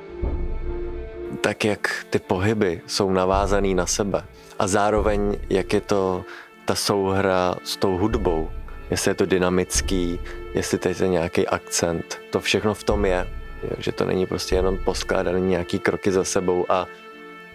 Tak 1.41 1.65
jak 1.65 2.07
ty 2.11 2.19
pohyby 2.19 2.81
jsou 2.87 3.11
navázané 3.11 3.75
na 3.75 3.87
sebe 3.87 4.25
a 4.59 4.67
zároveň 4.67 5.37
jak 5.51 5.73
je 5.73 5.81
to 5.81 6.25
ta 6.65 6.75
souhra 6.75 7.55
s 7.65 7.77
tou 7.77 7.99
hudbou, 7.99 8.51
jestli 8.91 9.11
je 9.11 9.15
to 9.15 9.27
dynamický, 9.27 10.21
jestli 10.55 10.79
to 10.79 10.89
je 10.89 11.09
nějaký 11.09 11.49
akcent, 11.49 12.21
to 12.31 12.41
všechno 12.41 12.75
v 12.75 12.85
tom 12.85 13.05
je, 13.05 13.42
že 13.79 13.93
to 13.93 14.05
není 14.05 14.27
prostě 14.27 14.55
jenom 14.55 14.79
poskládaný 14.85 15.49
nějaký 15.49 15.79
kroky 15.79 16.13
za 16.13 16.25
sebou 16.25 16.67
a 16.69 16.87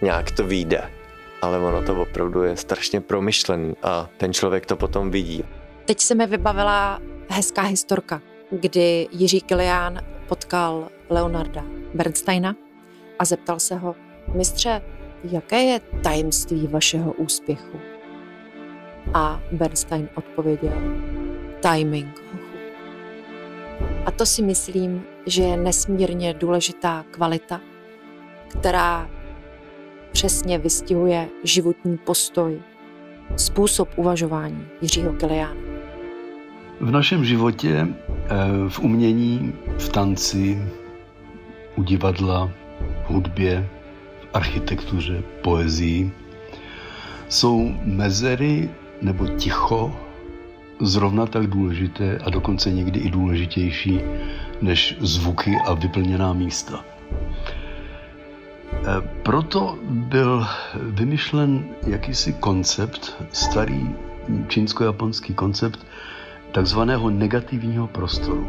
nějak 0.02 0.30
to 0.30 0.46
vyjde, 0.46 0.90
ale 1.42 1.58
ono 1.58 1.82
to 1.82 2.00
opravdu 2.02 2.42
je 2.42 2.56
strašně 2.56 3.00
promyšlený 3.00 3.74
a 3.82 4.08
ten 4.16 4.32
člověk 4.32 4.66
to 4.66 4.76
potom 4.76 5.10
vidí. 5.10 5.44
Teď 5.84 6.00
se 6.00 6.14
mi 6.14 6.26
vybavila 6.26 7.00
hezká 7.28 7.62
historka, 7.62 8.22
kdy 8.50 9.08
Jiří 9.10 9.40
Kilián 9.40 10.00
potkal 10.28 10.88
Leonarda 11.10 11.64
Bernsteina 11.94 12.56
a 13.18 13.24
zeptal 13.24 13.60
se 13.60 13.76
ho, 13.76 13.94
mistře, 14.34 14.82
jaké 15.24 15.62
je 15.62 15.80
tajemství 16.02 16.66
vašeho 16.66 17.12
úspěchu? 17.12 17.80
A 19.14 19.40
Bernstein 19.52 20.08
odpověděl, 20.14 20.78
timing. 21.60 22.22
A 24.06 24.10
to 24.10 24.26
si 24.26 24.42
myslím, 24.42 25.04
že 25.28 25.42
je 25.42 25.56
nesmírně 25.56 26.34
důležitá 26.34 27.04
kvalita, 27.10 27.60
která 28.48 29.10
přesně 30.12 30.58
vystihuje 30.58 31.28
životní 31.44 31.98
postoj, 31.98 32.62
způsob 33.36 33.88
uvažování 33.96 34.66
Jiřího 34.80 35.12
Kiliána. 35.12 35.60
V 36.80 36.90
našem 36.90 37.24
životě, 37.24 37.86
eh, 37.86 38.68
v 38.68 38.78
umění, 38.78 39.52
v 39.78 39.88
tanci, 39.88 40.62
u 41.76 41.82
divadla, 41.82 42.50
v 43.06 43.10
hudbě, 43.10 43.68
v 44.20 44.28
architektuře, 44.34 45.22
poezii, 45.42 46.12
jsou 47.28 47.74
mezery 47.84 48.70
nebo 49.02 49.26
ticho 49.26 50.07
zrovna 50.80 51.26
tak 51.26 51.46
důležité 51.46 52.18
a 52.18 52.30
dokonce 52.30 52.70
někdy 52.70 53.00
i 53.00 53.10
důležitější 53.10 54.00
než 54.62 54.96
zvuky 55.00 55.56
a 55.66 55.74
vyplněná 55.74 56.32
místa. 56.32 56.84
E, 58.72 59.00
proto 59.22 59.78
byl 59.90 60.46
vymyšlen 60.74 61.64
jakýsi 61.86 62.32
koncept, 62.32 63.22
starý 63.32 63.90
čínsko-japonský 64.48 65.34
koncept 65.34 65.86
takzvaného 66.52 67.10
negativního 67.10 67.86
prostoru. 67.86 68.48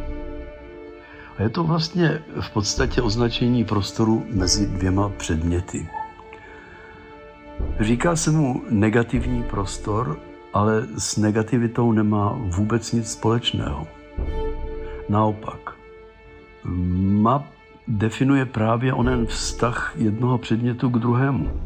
A 1.37 1.43
je 1.43 1.49
to 1.49 1.63
vlastně 1.63 2.21
v 2.41 2.49
podstatě 2.49 3.01
označení 3.01 3.65
prostoru 3.65 4.25
mezi 4.33 4.67
dvěma 4.67 5.09
předměty. 5.09 5.87
Říká 7.79 8.15
se 8.15 8.31
mu 8.31 8.63
negativní 8.69 9.43
prostor, 9.43 10.19
ale 10.53 10.87
s 10.97 11.17
negativitou 11.17 11.91
nemá 11.91 12.37
vůbec 12.37 12.91
nic 12.91 13.11
společného. 13.11 13.87
Naopak, 15.09 15.75
map 16.63 17.45
definuje 17.87 18.45
právě 18.45 18.93
onen 18.93 19.25
vztah 19.25 19.93
jednoho 19.95 20.37
předmětu 20.37 20.89
k 20.89 20.99
druhému. 20.99 21.61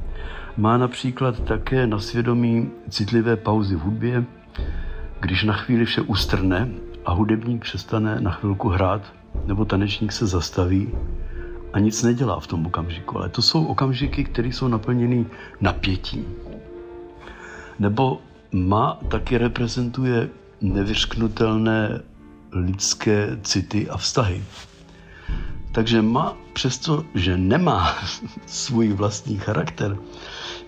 Má 0.57 0.77
například 0.77 1.39
také 1.39 1.87
na 1.87 1.99
svědomí 1.99 2.71
citlivé 2.89 3.35
pauzy 3.35 3.75
v 3.75 3.79
hudbě, 3.79 4.25
když 5.19 5.43
na 5.43 5.53
chvíli 5.53 5.85
vše 5.85 6.01
ustrne 6.01 6.69
a 7.05 7.13
hudebník 7.13 7.61
přestane 7.61 8.21
na 8.21 8.31
chvilku 8.31 8.69
hrát, 8.69 9.01
nebo 9.45 9.65
tanečník 9.65 10.11
se 10.11 10.27
zastaví 10.27 10.89
a 11.73 11.79
nic 11.79 12.03
nedělá 12.03 12.39
v 12.39 12.47
tom 12.47 12.65
okamžiku. 12.65 13.17
Ale 13.17 13.29
to 13.29 13.41
jsou 13.41 13.65
okamžiky, 13.65 14.23
které 14.23 14.47
jsou 14.47 14.67
naplněny 14.67 15.25
napětím. 15.61 16.25
Nebo 17.79 18.21
Ma 18.53 18.99
taky 19.07 19.37
reprezentuje 19.37 20.29
nevyřknutelné 20.61 22.01
lidské 22.51 23.37
city 23.43 23.89
a 23.89 23.97
vztahy. 23.97 24.43
Takže 25.71 26.01
Ma, 26.01 26.37
přesto, 26.53 27.05
že 27.15 27.37
nemá 27.37 27.95
svůj 28.45 28.93
vlastní 28.93 29.37
charakter, 29.37 29.97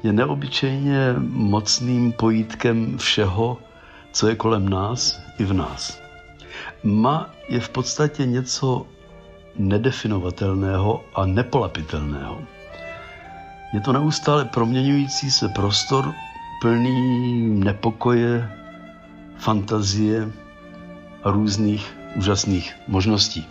je 0.04 0.14
neobyčejně 0.14 1.16
mocným 1.30 2.12
pojítkem 2.12 2.98
všeho, 2.98 3.58
co 4.12 4.28
je 4.28 4.36
kolem 4.36 4.70
nás 4.70 5.20
i 5.40 5.44
v 5.44 5.54
nás. 5.54 6.00
Ma 6.84 7.30
je 7.50 7.60
v 7.60 7.70
podstatě 7.70 8.26
něco 8.26 8.88
nedefinovatelného 9.58 11.04
a 11.16 11.26
nepolapitelného. 11.26 12.42
Je 13.74 13.82
to 13.82 13.94
neustále 13.94 14.46
proměňující 14.46 15.32
se 15.32 15.50
prostor 15.50 16.14
plný 16.66 17.62
nepokoje, 17.62 18.50
fantazie 19.38 20.32
a 21.24 21.32
různých 21.32 21.86
úžasných 22.18 22.74
možností. 22.88 23.46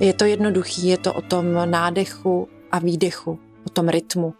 Je 0.00 0.12
to 0.12 0.24
jednoduchý, 0.24 0.88
je 0.88 0.98
to 0.98 1.14
o 1.14 1.22
tom 1.22 1.70
nádechu 1.70 2.48
a 2.72 2.78
výdechu, 2.78 3.38
o 3.66 3.70
tom 3.70 3.88
rytmu, 3.88 4.34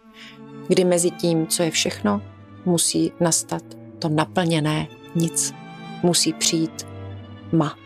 kdy 0.67 0.83
mezi 0.83 1.11
tím, 1.11 1.47
co 1.47 1.63
je 1.63 1.71
všechno, 1.71 2.21
musí 2.65 3.11
nastat 3.19 3.63
to 3.99 4.09
naplněné 4.09 4.87
nic. 5.15 5.53
Musí 6.03 6.33
přijít 6.33 6.87
ma. 7.51 7.80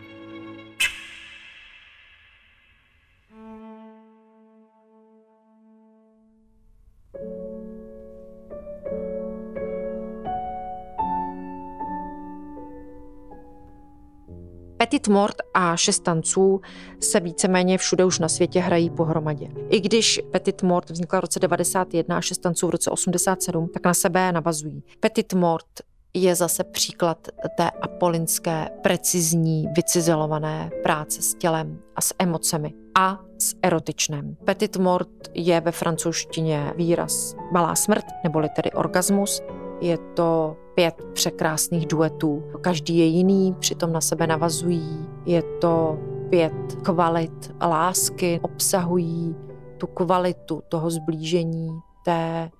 Petit 14.86 15.08
Mort 15.08 15.36
a 15.54 15.76
šest 15.76 16.00
tanců 16.00 16.60
se 17.00 17.20
víceméně 17.20 17.78
všude 17.78 18.04
už 18.04 18.18
na 18.18 18.28
světě 18.28 18.60
hrají 18.60 18.90
pohromadě. 18.90 19.48
I 19.68 19.80
když 19.80 20.20
Petit 20.30 20.62
Mort 20.62 20.90
vznikla 20.90 21.18
v 21.18 21.22
roce 21.22 21.40
91 21.40 22.16
a 22.16 22.20
šest 22.20 22.38
tanců 22.38 22.66
v 22.66 22.70
roce 22.70 22.90
87, 22.90 23.68
tak 23.68 23.84
na 23.84 23.94
sebe 23.94 24.32
navazují. 24.32 24.82
Petit 25.00 25.34
Mort 25.34 25.66
je 26.14 26.34
zase 26.34 26.64
příklad 26.64 27.28
té 27.56 27.70
apolinské, 27.70 28.68
precizní, 28.82 29.66
vycizelované 29.76 30.70
práce 30.82 31.22
s 31.22 31.34
tělem 31.34 31.78
a 31.96 32.00
s 32.00 32.14
emocemi 32.18 32.74
a 32.98 33.20
s 33.38 33.54
erotičnem. 33.62 34.36
Petit 34.44 34.76
mort 34.76 35.08
je 35.34 35.60
ve 35.60 35.72
francouzštině 35.72 36.72
výraz 36.76 37.34
malá 37.52 37.74
smrt, 37.74 38.04
neboli 38.24 38.48
tedy 38.48 38.70
orgasmus. 38.72 39.42
Je 39.80 39.98
to 39.98 40.56
pět 40.74 40.94
překrásných 41.12 41.86
duetů. 41.86 42.42
Každý 42.60 42.98
je 42.98 43.04
jiný, 43.04 43.54
přitom 43.58 43.92
na 43.92 44.00
sebe 44.00 44.26
navazují. 44.26 45.06
Je 45.26 45.42
to 45.42 45.98
pět 46.30 46.76
kvalit 46.82 47.54
lásky, 47.62 48.40
obsahují 48.42 49.36
tu 49.78 49.86
kvalitu 49.86 50.62
toho 50.68 50.90
zblížení, 50.90 51.80
té 52.04 52.50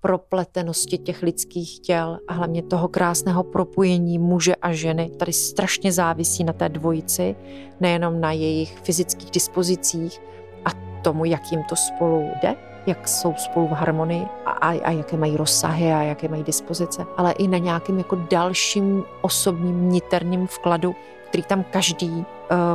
propletenosti 0.00 0.98
těch 0.98 1.22
lidských 1.22 1.80
těl 1.80 2.18
a 2.28 2.32
hlavně 2.32 2.62
toho 2.62 2.88
krásného 2.88 3.42
propojení 3.42 4.18
muže 4.18 4.54
a 4.56 4.72
ženy. 4.72 5.10
Tady 5.16 5.32
strašně 5.32 5.92
závisí 5.92 6.44
na 6.44 6.52
té 6.52 6.68
dvojici, 6.68 7.36
nejenom 7.80 8.20
na 8.20 8.32
jejich 8.32 8.78
fyzických 8.78 9.30
dispozicích 9.30 10.20
a 10.64 10.70
tomu, 11.02 11.24
jak 11.24 11.52
jim 11.52 11.62
to 11.68 11.76
spolu 11.76 12.28
jde, 12.42 12.56
jak 12.86 13.08
jsou 13.08 13.34
spolu 13.34 13.66
v 13.68 13.70
harmonii 13.70 14.26
a, 14.46 14.50
a, 14.50 14.80
a 14.84 14.90
jaké 14.90 15.16
mají 15.16 15.36
rozsahy 15.36 15.92
a 15.92 16.02
jaké 16.02 16.28
mají 16.28 16.42
dispozice, 16.42 17.06
ale 17.16 17.32
i 17.32 17.48
na 17.48 17.58
nějakým 17.58 17.98
jako 17.98 18.16
dalším 18.30 19.04
osobním 19.20 19.88
niterním 19.90 20.46
vkladu, 20.46 20.96
který 21.28 21.42
tam 21.42 21.64
každý 21.70 22.10
uh, 22.10 22.24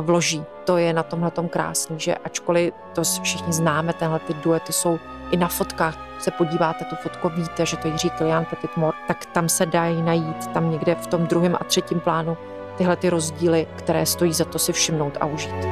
vloží. 0.00 0.44
To 0.64 0.76
je 0.76 0.92
na 0.92 1.02
tomhle 1.02 1.30
tom 1.30 1.48
krásný, 1.48 2.00
že 2.00 2.14
ačkoliv 2.14 2.74
to 2.94 3.02
všichni 3.22 3.52
známe, 3.52 3.92
tenhle 3.92 4.18
ty 4.18 4.34
duety 4.34 4.72
jsou 4.72 4.98
i 5.30 5.36
na 5.36 5.48
fotkách 5.48 6.06
se 6.18 6.30
podíváte 6.30 6.84
tu 6.84 6.96
fotku, 6.96 7.28
víte, 7.28 7.66
že 7.66 7.76
to 7.76 7.88
Jiří 7.88 8.10
Kilian 8.10 8.44
Petit 8.44 8.76
Mort, 8.76 8.96
tak 9.08 9.26
tam 9.26 9.48
se 9.48 9.66
dají 9.66 10.02
najít, 10.02 10.46
tam 10.46 10.70
někde 10.70 10.94
v 10.94 11.06
tom 11.06 11.26
druhém 11.26 11.56
a 11.60 11.64
třetím 11.64 12.00
plánu 12.00 12.36
tyhle 12.76 12.96
ty 12.96 13.10
rozdíly, 13.10 13.66
které 13.76 14.06
stojí 14.06 14.32
za 14.32 14.44
to 14.44 14.58
si 14.58 14.72
všimnout 14.72 15.16
a 15.20 15.26
užít. 15.26 15.66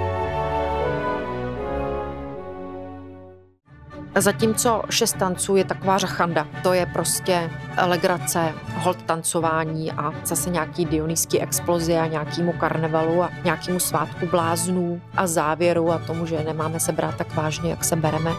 Zatímco 4.17 4.83
šest 4.91 5.17
tanců 5.17 5.57
je 5.57 5.65
taková 5.65 5.99
řachanda, 5.99 6.47
to 6.63 6.73
je 6.73 6.87
prostě 6.87 7.51
legrace, 7.87 8.53
hold 8.75 9.03
tancování 9.03 9.93
a 9.93 10.13
zase 10.25 10.51
nějaký 10.51 10.85
dionýský 10.85 11.41
explozi 11.41 11.97
a 11.97 12.07
nějakýmu 12.07 12.53
karnevalu 12.53 13.23
a 13.23 13.31
nějakýmu 13.45 13.81
svátku 13.81 14.27
bláznů 14.27 15.01
a 15.17 15.27
závěru 15.27 15.93
a 15.93 15.99
tomu, 15.99 16.27
že 16.27 16.45
nemáme 16.45 16.81
se 16.81 16.93
brát 16.93 17.17
tak 17.17 17.35
vážně, 17.35 17.71
jak 17.71 17.85
se 17.85 17.97
bereme. 17.97 18.33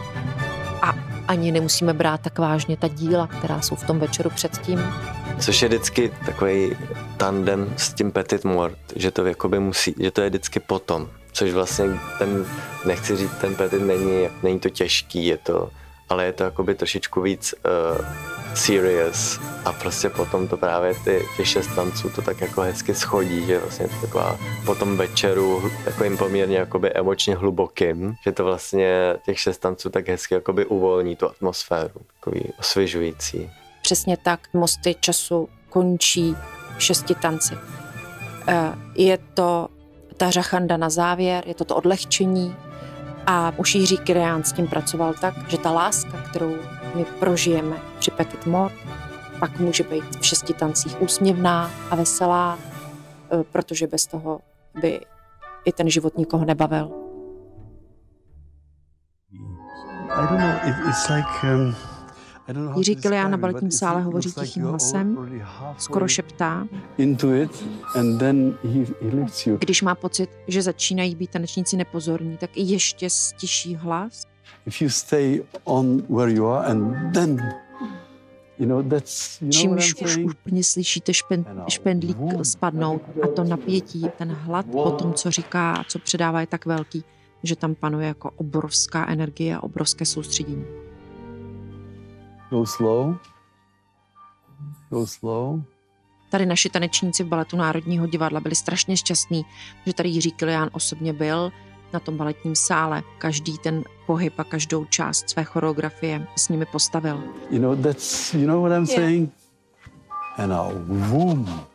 A 0.82 0.94
ani 1.28 1.52
nemusíme 1.52 1.92
brát 1.92 2.20
tak 2.20 2.38
vážně 2.38 2.76
ta 2.76 2.88
díla, 2.88 3.26
která 3.26 3.60
jsou 3.60 3.76
v 3.76 3.84
tom 3.84 3.98
večeru 3.98 4.30
předtím. 4.30 4.80
Což 5.40 5.62
je 5.62 5.68
vždycky 5.68 6.12
takový 6.26 6.76
tandem 7.16 7.74
s 7.76 7.92
tím 7.92 8.12
Petit 8.12 8.44
Mort, 8.44 8.78
že 8.96 9.10
to 9.10 9.26
jakoby 9.26 9.60
musí, 9.60 9.94
že 9.98 10.10
to 10.10 10.20
je 10.20 10.28
vždycky 10.28 10.60
potom 10.60 11.08
což 11.36 11.52
vlastně 11.52 11.84
ten, 12.18 12.46
nechci 12.84 13.16
říct, 13.16 13.38
ten 13.40 13.54
petit 13.54 13.82
není, 13.82 14.28
není 14.42 14.60
to 14.60 14.70
těžký, 14.70 15.26
je 15.26 15.38
to, 15.38 15.70
ale 16.08 16.24
je 16.24 16.32
to 16.32 16.42
jakoby 16.42 16.74
trošičku 16.74 17.20
víc 17.20 17.54
uh, 17.54 18.06
serious 18.54 19.40
a 19.64 19.72
prostě 19.72 20.10
potom 20.10 20.48
to 20.48 20.56
právě 20.56 20.94
ty, 21.04 21.22
těch 21.36 21.48
šest 21.48 21.74
tanců 21.74 22.10
to 22.10 22.22
tak 22.22 22.40
jako 22.40 22.60
hezky 22.60 22.94
schodí, 22.94 23.46
že 23.46 23.58
vlastně 23.58 23.88
to 23.88 23.94
taková 24.00 24.38
po 24.66 24.74
tom 24.74 24.96
večeru 24.96 25.70
takovým 25.84 26.18
poměrně 26.18 26.56
jakoby 26.56 26.92
emočně 26.92 27.34
hlubokým, 27.34 28.14
že 28.24 28.32
to 28.32 28.44
vlastně 28.44 29.16
těch 29.26 29.40
šest 29.40 29.58
tanců 29.58 29.90
tak 29.90 30.08
hezky 30.08 30.34
jakoby 30.34 30.66
uvolní 30.66 31.16
tu 31.16 31.28
atmosféru, 31.28 32.00
takový 32.14 32.52
osvěžující. 32.58 33.50
Přesně 33.82 34.16
tak, 34.16 34.40
mosty 34.52 34.96
času 35.00 35.48
končí 35.68 36.36
šesti 36.78 37.14
tanci. 37.14 37.54
Eh, 38.48 38.72
je 38.94 39.18
to 39.34 39.68
ta 40.16 40.30
řachanda 40.30 40.76
na 40.76 40.90
závěr, 40.90 41.44
je 41.46 41.54
to 41.54 41.64
to 41.64 41.76
odlehčení 41.76 42.56
a 43.26 43.52
už 43.56 43.74
Jiří 43.74 43.98
Kyrián 43.98 44.44
s 44.44 44.52
tím 44.52 44.66
pracoval 44.66 45.14
tak, 45.20 45.50
že 45.50 45.58
ta 45.58 45.70
láska, 45.70 46.22
kterou 46.22 46.56
my 46.94 47.04
prožijeme 47.04 47.76
při 47.98 48.10
Petit 48.10 48.46
Mort, 48.46 48.74
pak 49.38 49.58
může 49.58 49.84
být 49.84 50.20
v 50.20 50.26
šesti 50.26 50.54
tancích 50.54 51.02
úsměvná 51.02 51.70
a 51.90 51.96
veselá, 51.96 52.58
eh, 53.30 53.44
protože 53.52 53.86
bez 53.86 54.06
toho 54.06 54.40
by 54.80 55.00
i 55.64 55.72
ten 55.72 55.90
život 55.90 56.18
nikoho 56.18 56.44
nebavil. 56.44 56.90
I 60.10 60.26
don't 60.28 60.40
know, 60.40 60.88
it's 60.88 61.08
like 61.08 61.28
um... 61.54 61.95
Jiří 62.76 62.96
Kilián 62.96 63.30
na 63.30 63.36
baletním 63.36 63.70
sále 63.70 64.02
hovoří 64.02 64.32
tichým 64.32 64.62
hlasem, 64.62 65.18
skoro 65.78 66.08
šeptá. 66.08 66.66
Když 69.58 69.82
má 69.82 69.94
pocit, 69.94 70.30
že 70.48 70.62
začínají 70.62 71.14
být 71.14 71.30
tanečníci 71.30 71.76
nepozorní, 71.76 72.36
tak 72.36 72.50
i 72.56 72.62
ještě 72.62 73.10
stiší 73.10 73.74
hlas. 73.74 74.26
Čímž 79.50 79.94
už 79.94 80.16
úplně 80.16 80.64
slyšíte 80.64 81.14
špend, 81.14 81.48
špendlík 81.68 82.16
spadnout 82.42 83.02
a 83.22 83.26
to 83.26 83.44
napětí, 83.44 84.06
ten 84.18 84.32
hlad 84.32 84.66
po 84.66 84.90
tom, 84.90 85.14
co 85.14 85.30
říká, 85.30 85.84
co 85.88 85.98
předává, 85.98 86.40
je 86.40 86.46
tak 86.46 86.66
velký, 86.66 87.04
že 87.42 87.56
tam 87.56 87.74
panuje 87.74 88.08
jako 88.08 88.30
obrovská 88.36 89.08
energie 89.08 89.56
a 89.56 89.62
obrovské 89.62 90.04
soustředění. 90.04 90.64
Go 92.50 92.66
slow. 92.66 93.16
Go 94.90 95.06
slow. 95.06 95.60
Tady 96.30 96.46
naši 96.46 96.70
tanečníci 96.70 97.24
v 97.24 97.26
baletu 97.26 97.56
Národního 97.56 98.06
divadla 98.06 98.40
byli 98.40 98.54
strašně 98.54 98.96
šťastní, 98.96 99.44
že 99.86 99.94
tady 99.94 100.08
Jiří 100.08 100.32
Kilián 100.32 100.70
osobně 100.72 101.12
byl 101.12 101.52
na 101.92 102.00
tom 102.00 102.16
baletním 102.16 102.56
sále. 102.56 103.02
Každý 103.18 103.58
ten 103.58 103.84
pohyb 104.06 104.38
a 104.38 104.44
každou 104.44 104.84
část 104.84 105.30
své 105.30 105.44
choreografie 105.44 106.26
s 106.36 106.48
nimi 106.48 106.66
postavil. 106.66 107.22
You 107.50 107.58
know, 107.58 107.76
that's, 107.76 108.34
you 108.34 108.46
know 108.46 108.62
what 108.62 108.72
I'm 108.72 108.86
yeah. 108.88 109.00
saying? 109.00 109.30
And 110.36 110.50
now, 110.50 110.72
boom. 110.74 111.66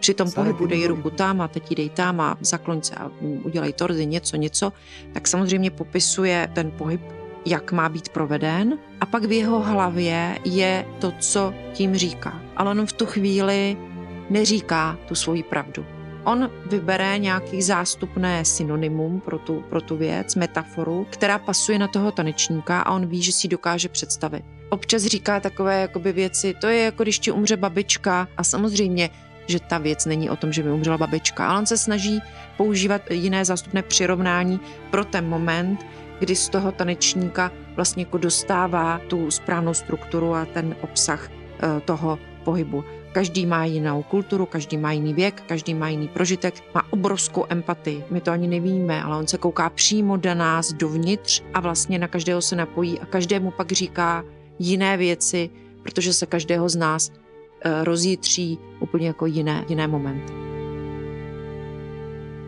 Při 0.00 0.14
tom 0.14 0.30
pohybu 0.30 0.66
dej 0.66 0.86
ruku 0.86 1.10
tam 1.10 1.40
a 1.40 1.48
teď 1.48 1.74
dej 1.74 1.90
tam 1.90 2.20
a 2.20 2.36
zakloň 2.40 2.82
se 2.82 2.94
a 2.94 3.10
udělej 3.20 3.72
torzy, 3.72 4.06
něco, 4.06 4.36
něco, 4.36 4.72
tak 5.12 5.28
samozřejmě 5.28 5.70
popisuje 5.70 6.48
ten 6.54 6.70
pohyb 6.70 7.00
jak 7.46 7.72
má 7.72 7.88
být 7.88 8.08
proveden 8.08 8.78
a 9.00 9.06
pak 9.06 9.24
v 9.24 9.32
jeho 9.32 9.60
hlavě 9.60 10.38
je 10.44 10.86
to, 10.98 11.12
co 11.20 11.54
tím 11.72 11.96
říká. 11.96 12.42
Ale 12.56 12.70
on 12.70 12.86
v 12.86 12.92
tu 12.92 13.06
chvíli 13.06 13.76
neříká 14.30 14.98
tu 15.08 15.14
svoji 15.14 15.42
pravdu. 15.42 15.86
On 16.24 16.50
vybere 16.66 17.18
nějaký 17.18 17.62
zástupné 17.62 18.44
synonymum 18.44 19.20
pro 19.20 19.38
tu, 19.38 19.64
pro 19.68 19.80
tu 19.80 19.96
věc, 19.96 20.34
metaforu, 20.34 21.06
která 21.10 21.38
pasuje 21.38 21.78
na 21.78 21.88
toho 21.88 22.12
tanečníka 22.12 22.80
a 22.80 22.92
on 22.92 23.06
ví, 23.06 23.22
že 23.22 23.32
si 23.32 23.48
dokáže 23.48 23.88
představit. 23.88 24.44
Občas 24.68 25.02
říká 25.02 25.40
takové 25.40 25.80
jakoby 25.80 26.12
věci, 26.12 26.54
to 26.60 26.66
je 26.66 26.84
jako 26.84 27.02
když 27.02 27.18
ti 27.18 27.30
umře 27.32 27.56
babička 27.56 28.28
a 28.36 28.44
samozřejmě 28.44 29.10
že 29.50 29.60
ta 29.60 29.78
věc 29.78 30.06
není 30.06 30.30
o 30.30 30.36
tom, 30.36 30.52
že 30.52 30.62
by 30.62 30.70
umřela 30.70 30.98
babička, 30.98 31.48
ale 31.48 31.58
on 31.58 31.66
se 31.66 31.78
snaží 31.78 32.20
používat 32.56 33.02
jiné 33.10 33.44
zástupné 33.44 33.82
přirovnání 33.82 34.60
pro 34.90 35.04
ten 35.04 35.28
moment, 35.28 35.86
kdy 36.20 36.36
z 36.36 36.48
toho 36.48 36.72
tanečníka 36.72 37.52
vlastně 37.76 38.02
jako 38.02 38.18
dostává 38.18 39.00
tu 39.08 39.30
správnou 39.30 39.74
strukturu 39.74 40.34
a 40.34 40.44
ten 40.44 40.76
obsah 40.80 41.30
eh, 41.30 41.80
toho 41.80 42.18
pohybu. 42.44 42.84
Každý 43.12 43.46
má 43.46 43.64
jinou 43.64 44.02
kulturu, 44.02 44.46
každý 44.46 44.76
má 44.76 44.92
jiný 44.92 45.14
věk, 45.14 45.42
každý 45.46 45.74
má 45.74 45.88
jiný 45.88 46.08
prožitek, 46.08 46.54
má 46.74 46.82
obrovskou 46.90 47.44
empatii. 47.48 48.04
My 48.10 48.20
to 48.20 48.30
ani 48.30 48.48
nevíme, 48.48 49.02
ale 49.02 49.16
on 49.16 49.26
se 49.26 49.38
kouká 49.38 49.70
přímo 49.70 50.16
do 50.16 50.34
nás, 50.34 50.72
dovnitř 50.72 51.42
a 51.54 51.60
vlastně 51.60 51.98
na 51.98 52.08
každého 52.08 52.42
se 52.42 52.56
napojí 52.56 53.00
a 53.00 53.06
každému 53.06 53.50
pak 53.50 53.72
říká 53.72 54.24
jiné 54.58 54.96
věci, 54.96 55.50
protože 55.82 56.12
se 56.12 56.26
každého 56.26 56.68
z 56.68 56.76
nás 56.76 57.10
eh, 57.10 57.84
rozjítří 57.84 58.58
úplně 58.80 59.06
jako 59.06 59.26
jiné, 59.26 59.64
jiné 59.68 59.88
momenty 59.88 60.49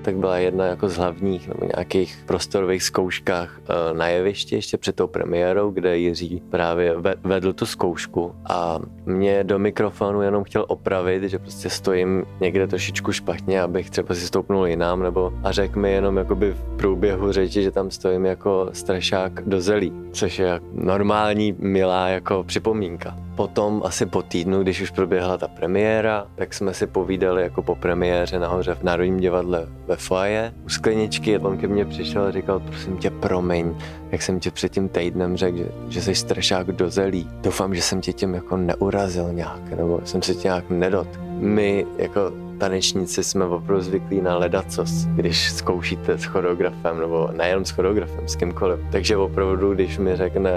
tak 0.03 0.17
byla 0.17 0.39
jedna 0.39 0.65
jako 0.65 0.89
z 0.89 0.97
hlavních 0.97 1.49
nebo 1.49 1.67
nějakých 1.77 2.25
prostorových 2.27 2.83
zkouškách 2.83 3.61
eh, 3.61 3.95
na 3.95 4.09
jevišti 4.09 4.55
ještě 4.55 4.79
před 4.79 4.97
tou 4.97 5.07
premiérou, 5.07 5.71
kde 5.71 5.99
Jiří 5.99 6.43
právě 6.51 6.95
vedl 7.25 7.53
tu 7.53 7.67
zkoušku 7.67 8.35
a 8.51 8.79
mě 9.07 9.45
do 9.45 9.59
mikrofonu 9.59 10.23
jenom 10.23 10.45
chtěl 10.45 10.65
opravit, 10.69 11.23
že 11.23 11.39
prostě 11.39 11.71
stojím 11.71 12.25
někde 12.41 12.67
trošičku 12.67 13.13
špatně, 13.13 13.63
abych 13.63 13.91
třeba 13.91 14.15
si 14.15 14.27
stoupnul 14.27 14.67
jinam, 14.67 15.03
nebo 15.03 15.33
a 15.43 15.53
řekl 15.53 15.81
mi 15.81 15.93
jenom 15.93 16.17
jakoby 16.17 16.53
v 16.53 16.77
průběhu 16.77 17.33
řeči, 17.33 17.63
že 17.63 17.71
tam 17.71 17.91
stojím 17.91 18.25
jako 18.27 18.71
strašák 18.73 19.49
do 19.49 19.61
zelí, 19.61 19.93
což 20.13 20.39
je 20.39 20.61
normální, 20.73 21.55
milá 21.59 22.09
jako 22.09 22.45
připomínka. 22.45 23.17
Potom 23.37 23.83
asi 23.85 24.07
po 24.07 24.23
týdnu, 24.23 24.63
když 24.63 24.81
už 24.81 24.91
proběhla 24.91 25.39
ta 25.39 25.49
premiéra, 25.49 26.27
tak 26.35 26.55
jsme 26.55 26.75
si 26.75 26.87
povídali 26.87 27.43
jako 27.43 27.63
po 27.63 27.75
premiéře 27.75 28.39
nahoře 28.39 28.75
v 28.75 28.83
Národním 28.83 29.21
divadle 29.21 29.67
ve 29.87 29.97
foaje 29.97 30.55
u 30.65 30.69
skleničky. 30.69 31.39
On 31.39 31.59
ke 31.59 31.67
mně 31.67 31.85
přišel 31.85 32.23
a 32.23 32.31
říkal, 32.31 32.61
prosím 32.61 32.97
tě, 32.97 33.11
promiň, 33.11 33.75
jak 34.11 34.23
jsem 34.23 34.41
tě 34.41 34.51
před 34.51 34.73
tím 34.73 34.89
týdnem 34.89 35.37
řekl, 35.37 35.59
že, 35.59 35.67
že 35.89 36.03
jsi 36.03 36.15
strašák 36.15 36.67
do 36.67 36.91
zelí. 36.91 37.29
Doufám, 37.43 37.75
že 37.75 37.83
jsem 37.83 38.01
tě 38.01 38.13
tím 38.13 38.35
jako 38.35 38.57
neurazil 38.57 39.33
nějak, 39.33 39.71
nebo 39.77 40.01
jsem 40.05 40.23
se 40.23 40.35
tě 40.35 40.49
nějak 40.49 40.71
nedot. 40.71 41.09
My 41.39 41.87
jako 41.99 42.33
tanečníci 42.59 43.25
jsme 43.25 43.45
opravdu 43.45 43.83
zvyklí 43.83 44.21
na 44.21 44.39
ledacos, 44.39 45.05
když 45.05 45.53
zkoušíte 45.53 46.19
s 46.19 46.25
choreografem, 46.25 47.01
nebo 47.01 47.31
nejenom 47.37 47.65
s 47.65 47.71
choreografem, 47.71 48.29
s 48.29 48.37
kýmkoliv. 48.37 48.81
Takže 48.93 49.17
opravdu, 49.17 49.75
když 49.75 49.99
mi 49.99 50.17
řekne 50.17 50.53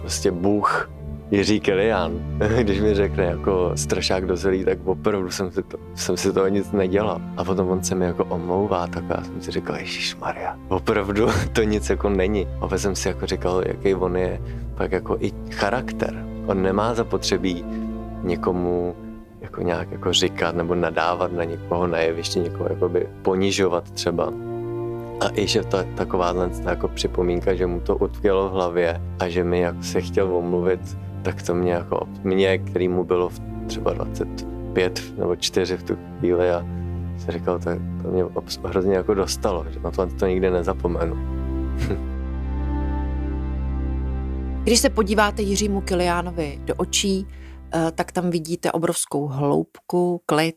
prostě 0.00 0.30
Bůh, 0.30 0.90
Jiří 1.30 1.60
Kilian, 1.60 2.12
když 2.60 2.80
mi 2.80 2.94
řekne 2.94 3.24
jako 3.24 3.72
strašák 3.74 4.26
do 4.26 4.36
zelí, 4.36 4.64
tak 4.64 4.78
opravdu 4.84 5.30
jsem 5.30 5.50
si, 5.50 5.62
to, 5.62 5.78
jsem 5.94 6.16
si 6.16 6.32
toho 6.32 6.48
nic 6.48 6.72
nedělal. 6.72 7.20
A 7.36 7.44
potom 7.44 7.68
on 7.68 7.84
se 7.84 7.94
mi 7.94 8.04
jako 8.04 8.24
omlouvá, 8.24 8.86
tak 8.86 9.04
já 9.08 9.24
jsem 9.24 9.40
si 9.40 9.50
říkal, 9.50 9.76
Ježíš 9.76 10.16
Maria, 10.16 10.58
opravdu 10.68 11.26
to 11.52 11.62
nic 11.62 11.90
jako 11.90 12.08
není. 12.08 12.48
A 12.60 12.78
jsem 12.78 12.96
si 12.96 13.08
jako 13.08 13.26
říkal, 13.26 13.62
jaký 13.66 13.94
on 13.94 14.16
je 14.16 14.40
pak 14.74 14.92
jako 14.92 15.16
i 15.20 15.32
charakter. 15.50 16.26
On 16.46 16.62
nemá 16.62 16.94
zapotřebí 16.94 17.64
někomu 18.22 18.94
jako 19.40 19.62
nějak 19.62 19.90
jako 19.92 20.12
říkat 20.12 20.56
nebo 20.56 20.74
nadávat 20.74 21.32
na 21.32 21.44
někoho 21.44 21.86
na 21.86 21.98
jevišti, 21.98 22.40
někoho 22.40 22.68
jakoby 22.68 23.08
ponižovat 23.22 23.90
třeba. 23.90 24.32
A 25.20 25.28
i 25.34 25.46
že 25.46 25.62
ta, 25.62 25.84
taková 25.94 26.34
jako 26.68 26.88
připomínka, 26.88 27.54
že 27.54 27.66
mu 27.66 27.80
to 27.80 27.96
utkvělo 27.96 28.48
v 28.48 28.52
hlavě 28.52 29.00
a 29.20 29.28
že 29.28 29.44
mi 29.44 29.60
jako 29.60 29.82
se 29.82 30.00
chtěl 30.00 30.36
omluvit 30.36 30.80
tak 31.24 31.42
to 31.42 31.54
mě 31.54 31.72
jako, 31.72 32.08
mě, 32.22 32.58
který 32.58 32.88
mu 32.88 33.04
bylo 33.04 33.30
třeba 33.66 33.92
25 33.92 35.02
nebo 35.18 35.36
4 35.36 35.76
v 35.76 35.82
tu 35.82 35.98
chvíli 36.18 36.50
a 36.50 36.66
se 37.18 37.32
říkal, 37.32 37.58
to, 37.58 37.70
to 38.02 38.08
mě 38.08 38.24
hrozně 38.64 38.94
jako 38.94 39.14
dostalo, 39.14 39.66
že 39.70 39.80
na 39.80 39.90
to, 39.90 40.06
to 40.06 40.26
nikdy 40.26 40.50
nezapomenu. 40.50 41.16
Když 44.62 44.78
se 44.78 44.90
podíváte 44.90 45.42
Jiřímu 45.42 45.80
Kiliánovi 45.80 46.60
do 46.64 46.74
očí, 46.74 47.26
eh, 47.74 47.90
tak 47.94 48.12
tam 48.12 48.30
vidíte 48.30 48.72
obrovskou 48.72 49.26
hloubku, 49.26 50.22
klid, 50.26 50.56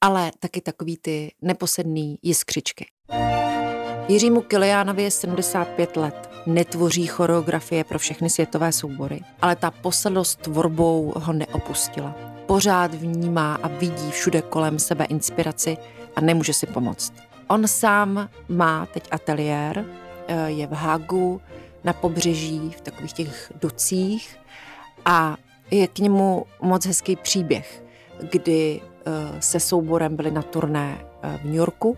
ale 0.00 0.30
taky 0.38 0.60
takový 0.60 0.96
ty 0.96 1.32
neposedný 1.42 2.18
jiskřičky. 2.22 2.86
Jiřímu 4.08 4.40
Kiliánovi 4.40 5.02
je 5.02 5.10
75 5.10 5.96
let. 5.96 6.33
Netvoří 6.46 7.06
choreografie 7.06 7.84
pro 7.84 7.98
všechny 7.98 8.30
světové 8.30 8.72
soubory, 8.72 9.20
ale 9.42 9.56
ta 9.56 9.70
posedlost 9.70 10.40
tvorbou 10.40 11.12
ho 11.16 11.32
neopustila. 11.32 12.14
Pořád 12.46 12.94
vnímá 12.94 13.54
a 13.62 13.68
vidí 13.68 14.10
všude 14.10 14.42
kolem 14.42 14.78
sebe 14.78 15.04
inspiraci 15.04 15.76
a 16.16 16.20
nemůže 16.20 16.52
si 16.52 16.66
pomoct. 16.66 17.12
On 17.48 17.68
sám 17.68 18.28
má 18.48 18.86
teď 18.86 19.08
ateliér, 19.10 19.84
eh, 20.28 20.50
je 20.50 20.66
v 20.66 20.72
Hagu, 20.72 21.40
na 21.84 21.92
pobřeží, 21.92 22.70
v 22.76 22.80
takových 22.80 23.12
těch 23.12 23.52
docích 23.60 24.36
a 25.04 25.36
je 25.70 25.88
k 25.88 25.98
němu 25.98 26.46
moc 26.62 26.86
hezký 26.86 27.16
příběh, 27.16 27.84
kdy 28.30 28.80
eh, 28.80 29.42
se 29.42 29.60
souborem 29.60 30.16
byli 30.16 30.30
na 30.30 30.42
turné 30.42 30.98
eh, 31.22 31.38
v 31.42 31.44
New 31.44 31.54
Yorku 31.54 31.96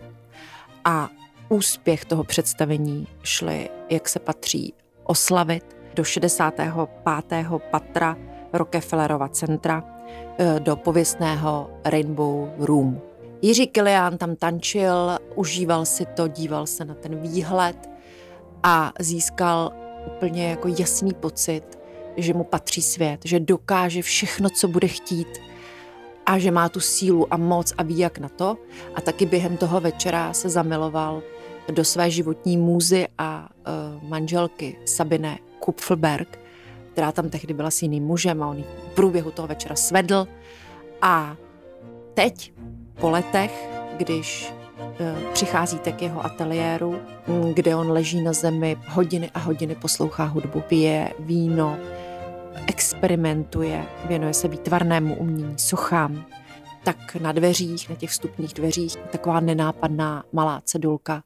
a 0.85 1.09
úspěch 1.49 2.05
toho 2.05 2.23
představení 2.23 3.07
šli, 3.23 3.69
jak 3.89 4.09
se 4.09 4.19
patří, 4.19 4.73
oslavit 5.03 5.77
do 5.95 6.03
65. 6.03 6.73
patra 7.71 8.17
Rockefellerova 8.53 9.27
centra 9.27 9.83
eh, 10.37 10.59
do 10.59 10.75
pověstného 10.75 11.69
Rainbow 11.85 12.49
Room. 12.57 13.01
Jiří 13.41 13.67
Kilián 13.67 14.17
tam 14.17 14.35
tančil, 14.35 15.17
užíval 15.35 15.85
si 15.85 16.05
to, 16.05 16.27
díval 16.27 16.67
se 16.67 16.85
na 16.85 16.93
ten 16.93 17.21
výhled 17.21 17.89
a 18.63 18.93
získal 18.99 19.71
úplně 20.15 20.49
jako 20.49 20.67
jasný 20.79 21.13
pocit, 21.13 21.79
že 22.17 22.33
mu 22.33 22.43
patří 22.43 22.81
svět, 22.81 23.19
že 23.23 23.39
dokáže 23.39 24.01
všechno, 24.01 24.49
co 24.49 24.67
bude 24.67 24.87
chtít 24.87 25.27
a 26.25 26.39
že 26.39 26.51
má 26.51 26.69
tu 26.69 26.79
sílu 26.79 27.33
a 27.33 27.37
moc 27.37 27.73
a 27.77 27.83
ví 27.83 27.97
jak 27.97 28.19
na 28.19 28.29
to. 28.29 28.57
A 28.95 29.01
taky 29.01 29.25
během 29.25 29.57
toho 29.57 29.79
večera 29.81 30.33
se 30.33 30.49
zamiloval 30.49 31.23
do 31.71 31.83
své 31.83 32.11
životní 32.11 32.57
můzy 32.57 33.07
a 33.17 33.49
uh, 33.49 34.09
manželky 34.09 34.77
Sabine 34.85 35.37
Kupfelberg, 35.59 36.39
která 36.91 37.11
tam 37.11 37.29
tehdy 37.29 37.53
byla 37.53 37.71
s 37.71 37.81
jiným 37.81 38.03
mužem 38.03 38.43
a 38.43 38.47
on 38.47 38.63
v 38.63 38.95
průběhu 38.95 39.31
toho 39.31 39.47
večera 39.47 39.75
svedl. 39.75 40.27
A 41.01 41.35
teď, 42.13 42.53
po 42.99 43.09
letech, 43.09 43.69
když 43.97 44.53
uh, 44.79 45.31
přicházíte 45.33 45.91
k 45.91 46.01
jeho 46.01 46.25
ateliéru, 46.25 46.99
kde 47.53 47.75
on 47.75 47.91
leží 47.91 48.21
na 48.21 48.33
zemi, 48.33 48.77
hodiny 48.87 49.31
a 49.33 49.39
hodiny 49.39 49.75
poslouchá 49.75 50.23
hudbu, 50.23 50.61
pije 50.61 51.13
víno, 51.19 51.77
experimentuje, 52.67 53.85
věnuje 54.07 54.33
se 54.33 54.47
výtvarnému 54.47 55.15
umění, 55.15 55.53
sochám, 55.57 56.25
tak 56.83 57.15
na 57.15 57.31
dveřích, 57.31 57.89
na 57.89 57.95
těch 57.95 58.09
vstupních 58.09 58.53
dveřích, 58.53 58.95
taková 58.95 59.39
nenápadná 59.39 60.23
malá 60.33 60.61
cedulka 60.65 61.23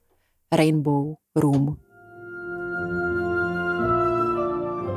Rainbow 0.54 1.14
Room. 1.36 1.76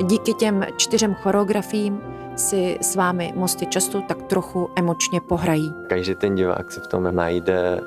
Díky 0.02 0.34
těm 0.34 0.64
čtyřem 0.76 1.14
choreografiím 1.14 2.00
si 2.36 2.78
s 2.80 2.96
vámi 2.96 3.32
mosty 3.36 3.66
často 3.66 4.02
tak 4.08 4.22
trochu 4.22 4.68
emočně 4.76 5.20
pohrají. 5.20 5.72
Každý 5.88 6.14
ten 6.14 6.34
divák 6.34 6.72
si 6.72 6.80
v 6.80 6.86
tom 6.86 7.14
najde 7.14 7.80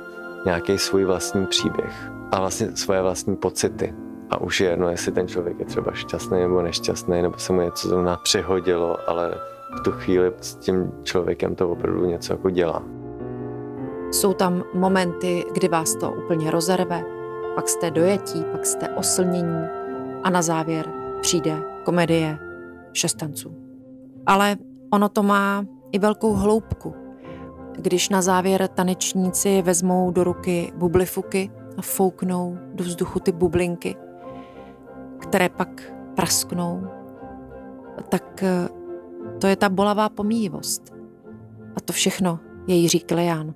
nějaký 0.46 0.78
svůj 0.78 1.06
vlastní 1.06 1.46
příběh 1.48 2.12
a 2.32 2.40
vlastně 2.40 2.76
svoje 2.76 3.02
vlastní 3.02 3.36
pocity. 3.36 3.94
A 4.30 4.42
už 4.42 4.62
je 4.62 4.70
jedno, 4.70 4.90
jestli 4.90 5.12
ten 5.12 5.28
člověk 5.28 5.60
je 5.60 5.66
třeba 5.66 5.92
šťastný 5.92 6.40
nebo 6.40 6.62
nešťastný, 6.62 7.22
nebo 7.22 7.38
se 7.38 7.54
mu 7.54 7.62
něco 7.62 7.88
zrovna 7.88 8.18
přehodilo, 8.24 9.10
ale 9.10 9.36
v 9.78 9.84
tu 9.84 9.92
chvíli 9.92 10.34
s 10.42 10.56
tím 10.56 10.92
člověkem 11.04 11.56
to 11.56 11.70
opravdu 11.70 12.06
něco 12.06 12.34
jako 12.34 12.50
dělá. 12.50 12.84
Jsou 14.12 14.34
tam 14.34 14.64
momenty, 14.74 15.46
kdy 15.54 15.68
vás 15.68 15.96
to 15.96 16.12
úplně 16.12 16.52
rozerve, 16.52 17.17
pak 17.58 17.70
jste 17.70 17.91
dojetí, 17.91 18.43
pak 18.52 18.65
jste 18.65 18.89
oslnění 18.89 19.65
a 20.24 20.30
na 20.30 20.41
závěr 20.41 20.93
přijde 21.22 21.63
komedie 21.86 22.39
šestanců. 22.93 23.56
Ale 24.26 24.58
ono 24.93 25.10
to 25.10 25.24
má 25.24 25.65
i 25.91 26.00
velkou 26.00 26.34
hloubku. 26.34 26.93
Když 27.72 28.10
na 28.10 28.22
závěr 28.22 28.67
tanečníci 28.67 29.62
vezmou 29.62 30.12
do 30.12 30.24
ruky 30.24 30.72
bublifuky 30.76 31.52
a 31.78 31.82
fouknou 31.82 32.58
do 32.74 32.84
vzduchu 32.84 33.20
ty 33.20 33.32
bublinky, 33.32 33.96
které 35.20 35.50
pak 35.50 35.93
prasknou, 36.15 36.88
tak 38.10 38.43
eh, 38.43 38.70
to 39.39 39.48
je 39.48 39.56
ta 39.56 39.70
bolavá 39.70 40.10
pomíjivost. 40.10 40.93
A 41.76 41.80
to 41.86 41.93
všechno 41.93 42.39
je 42.67 42.76
Jiří 42.76 43.00
Kleján. 43.00 43.54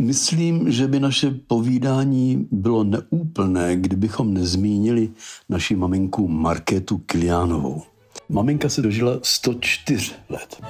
Myslím, 0.00 0.72
že 0.72 0.88
by 0.88 1.00
naše 1.00 1.30
povídání 1.30 2.48
bylo 2.50 2.84
neúplné, 2.84 3.76
kdybychom 3.76 4.34
nezmínili 4.34 5.08
naši 5.48 5.76
maminku 5.76 6.28
Markétu 6.28 6.98
Kiliánovou. 6.98 7.82
Maminka 8.28 8.68
se 8.68 8.82
dožila 8.82 9.18
104 9.22 10.12
let. 10.28 10.62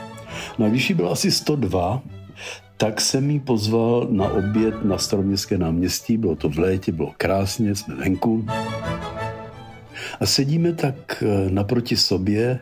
A 0.65 0.69
když 0.69 0.91
jí 0.91 0.97
bylo 0.97 1.11
asi 1.11 1.31
102, 1.31 2.03
tak 2.77 3.01
jsem 3.01 3.31
jí 3.31 3.41
pozval 3.41 4.09
na 4.11 4.29
oběd 4.29 4.85
na 4.85 4.99
staroměstské 4.99 5.59
náměstí. 5.59 6.17
Bylo 6.17 6.37
to 6.37 6.49
v 6.49 6.59
létě, 6.59 6.93
bylo 6.93 7.13
krásně, 7.17 7.75
jsme 7.75 7.95
venku. 7.95 8.47
A 10.21 10.27
sedíme 10.27 10.73
tak 10.73 11.25
eh, 11.27 11.51
naproti 11.51 11.97
sobě 11.97 12.61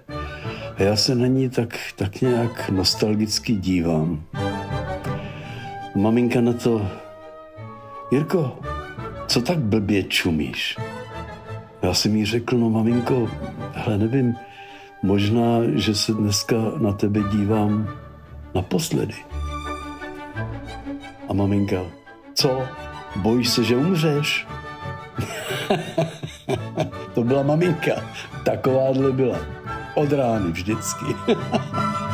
a 0.76 0.82
já 0.82 0.96
se 0.96 1.14
na 1.14 1.26
ní 1.26 1.50
tak, 1.50 1.78
tak 1.96 2.20
nějak 2.20 2.70
nostalgicky 2.70 3.54
dívám. 3.54 4.22
Maminka 5.98 6.40
na 6.40 6.52
to, 6.52 6.86
Jirko, 8.10 8.58
co 9.26 9.42
tak 9.42 9.58
blbě 9.58 10.02
čumíš? 10.02 10.76
Já 11.82 11.94
jsem 11.94 12.16
jí 12.16 12.24
řekl, 12.24 12.58
no 12.58 12.70
maminko, 12.70 13.30
hele, 13.72 13.98
nevím, 13.98 14.34
možná, 15.02 15.58
že 15.74 15.94
se 15.94 16.12
dneska 16.12 16.56
na 16.78 16.92
tebe 16.92 17.20
dívám 17.32 17.88
naposledy. 18.54 19.14
A 21.28 21.32
maminka, 21.32 21.82
co, 22.34 22.62
bojíš 23.16 23.48
se, 23.48 23.64
že 23.64 23.76
umřeš? 23.76 24.46
to 27.14 27.24
byla 27.24 27.42
maminka, 27.42 27.92
takováhle 28.44 29.12
byla. 29.12 29.38
Od 29.94 30.12
rány 30.12 30.50
vždycky. 30.52 31.06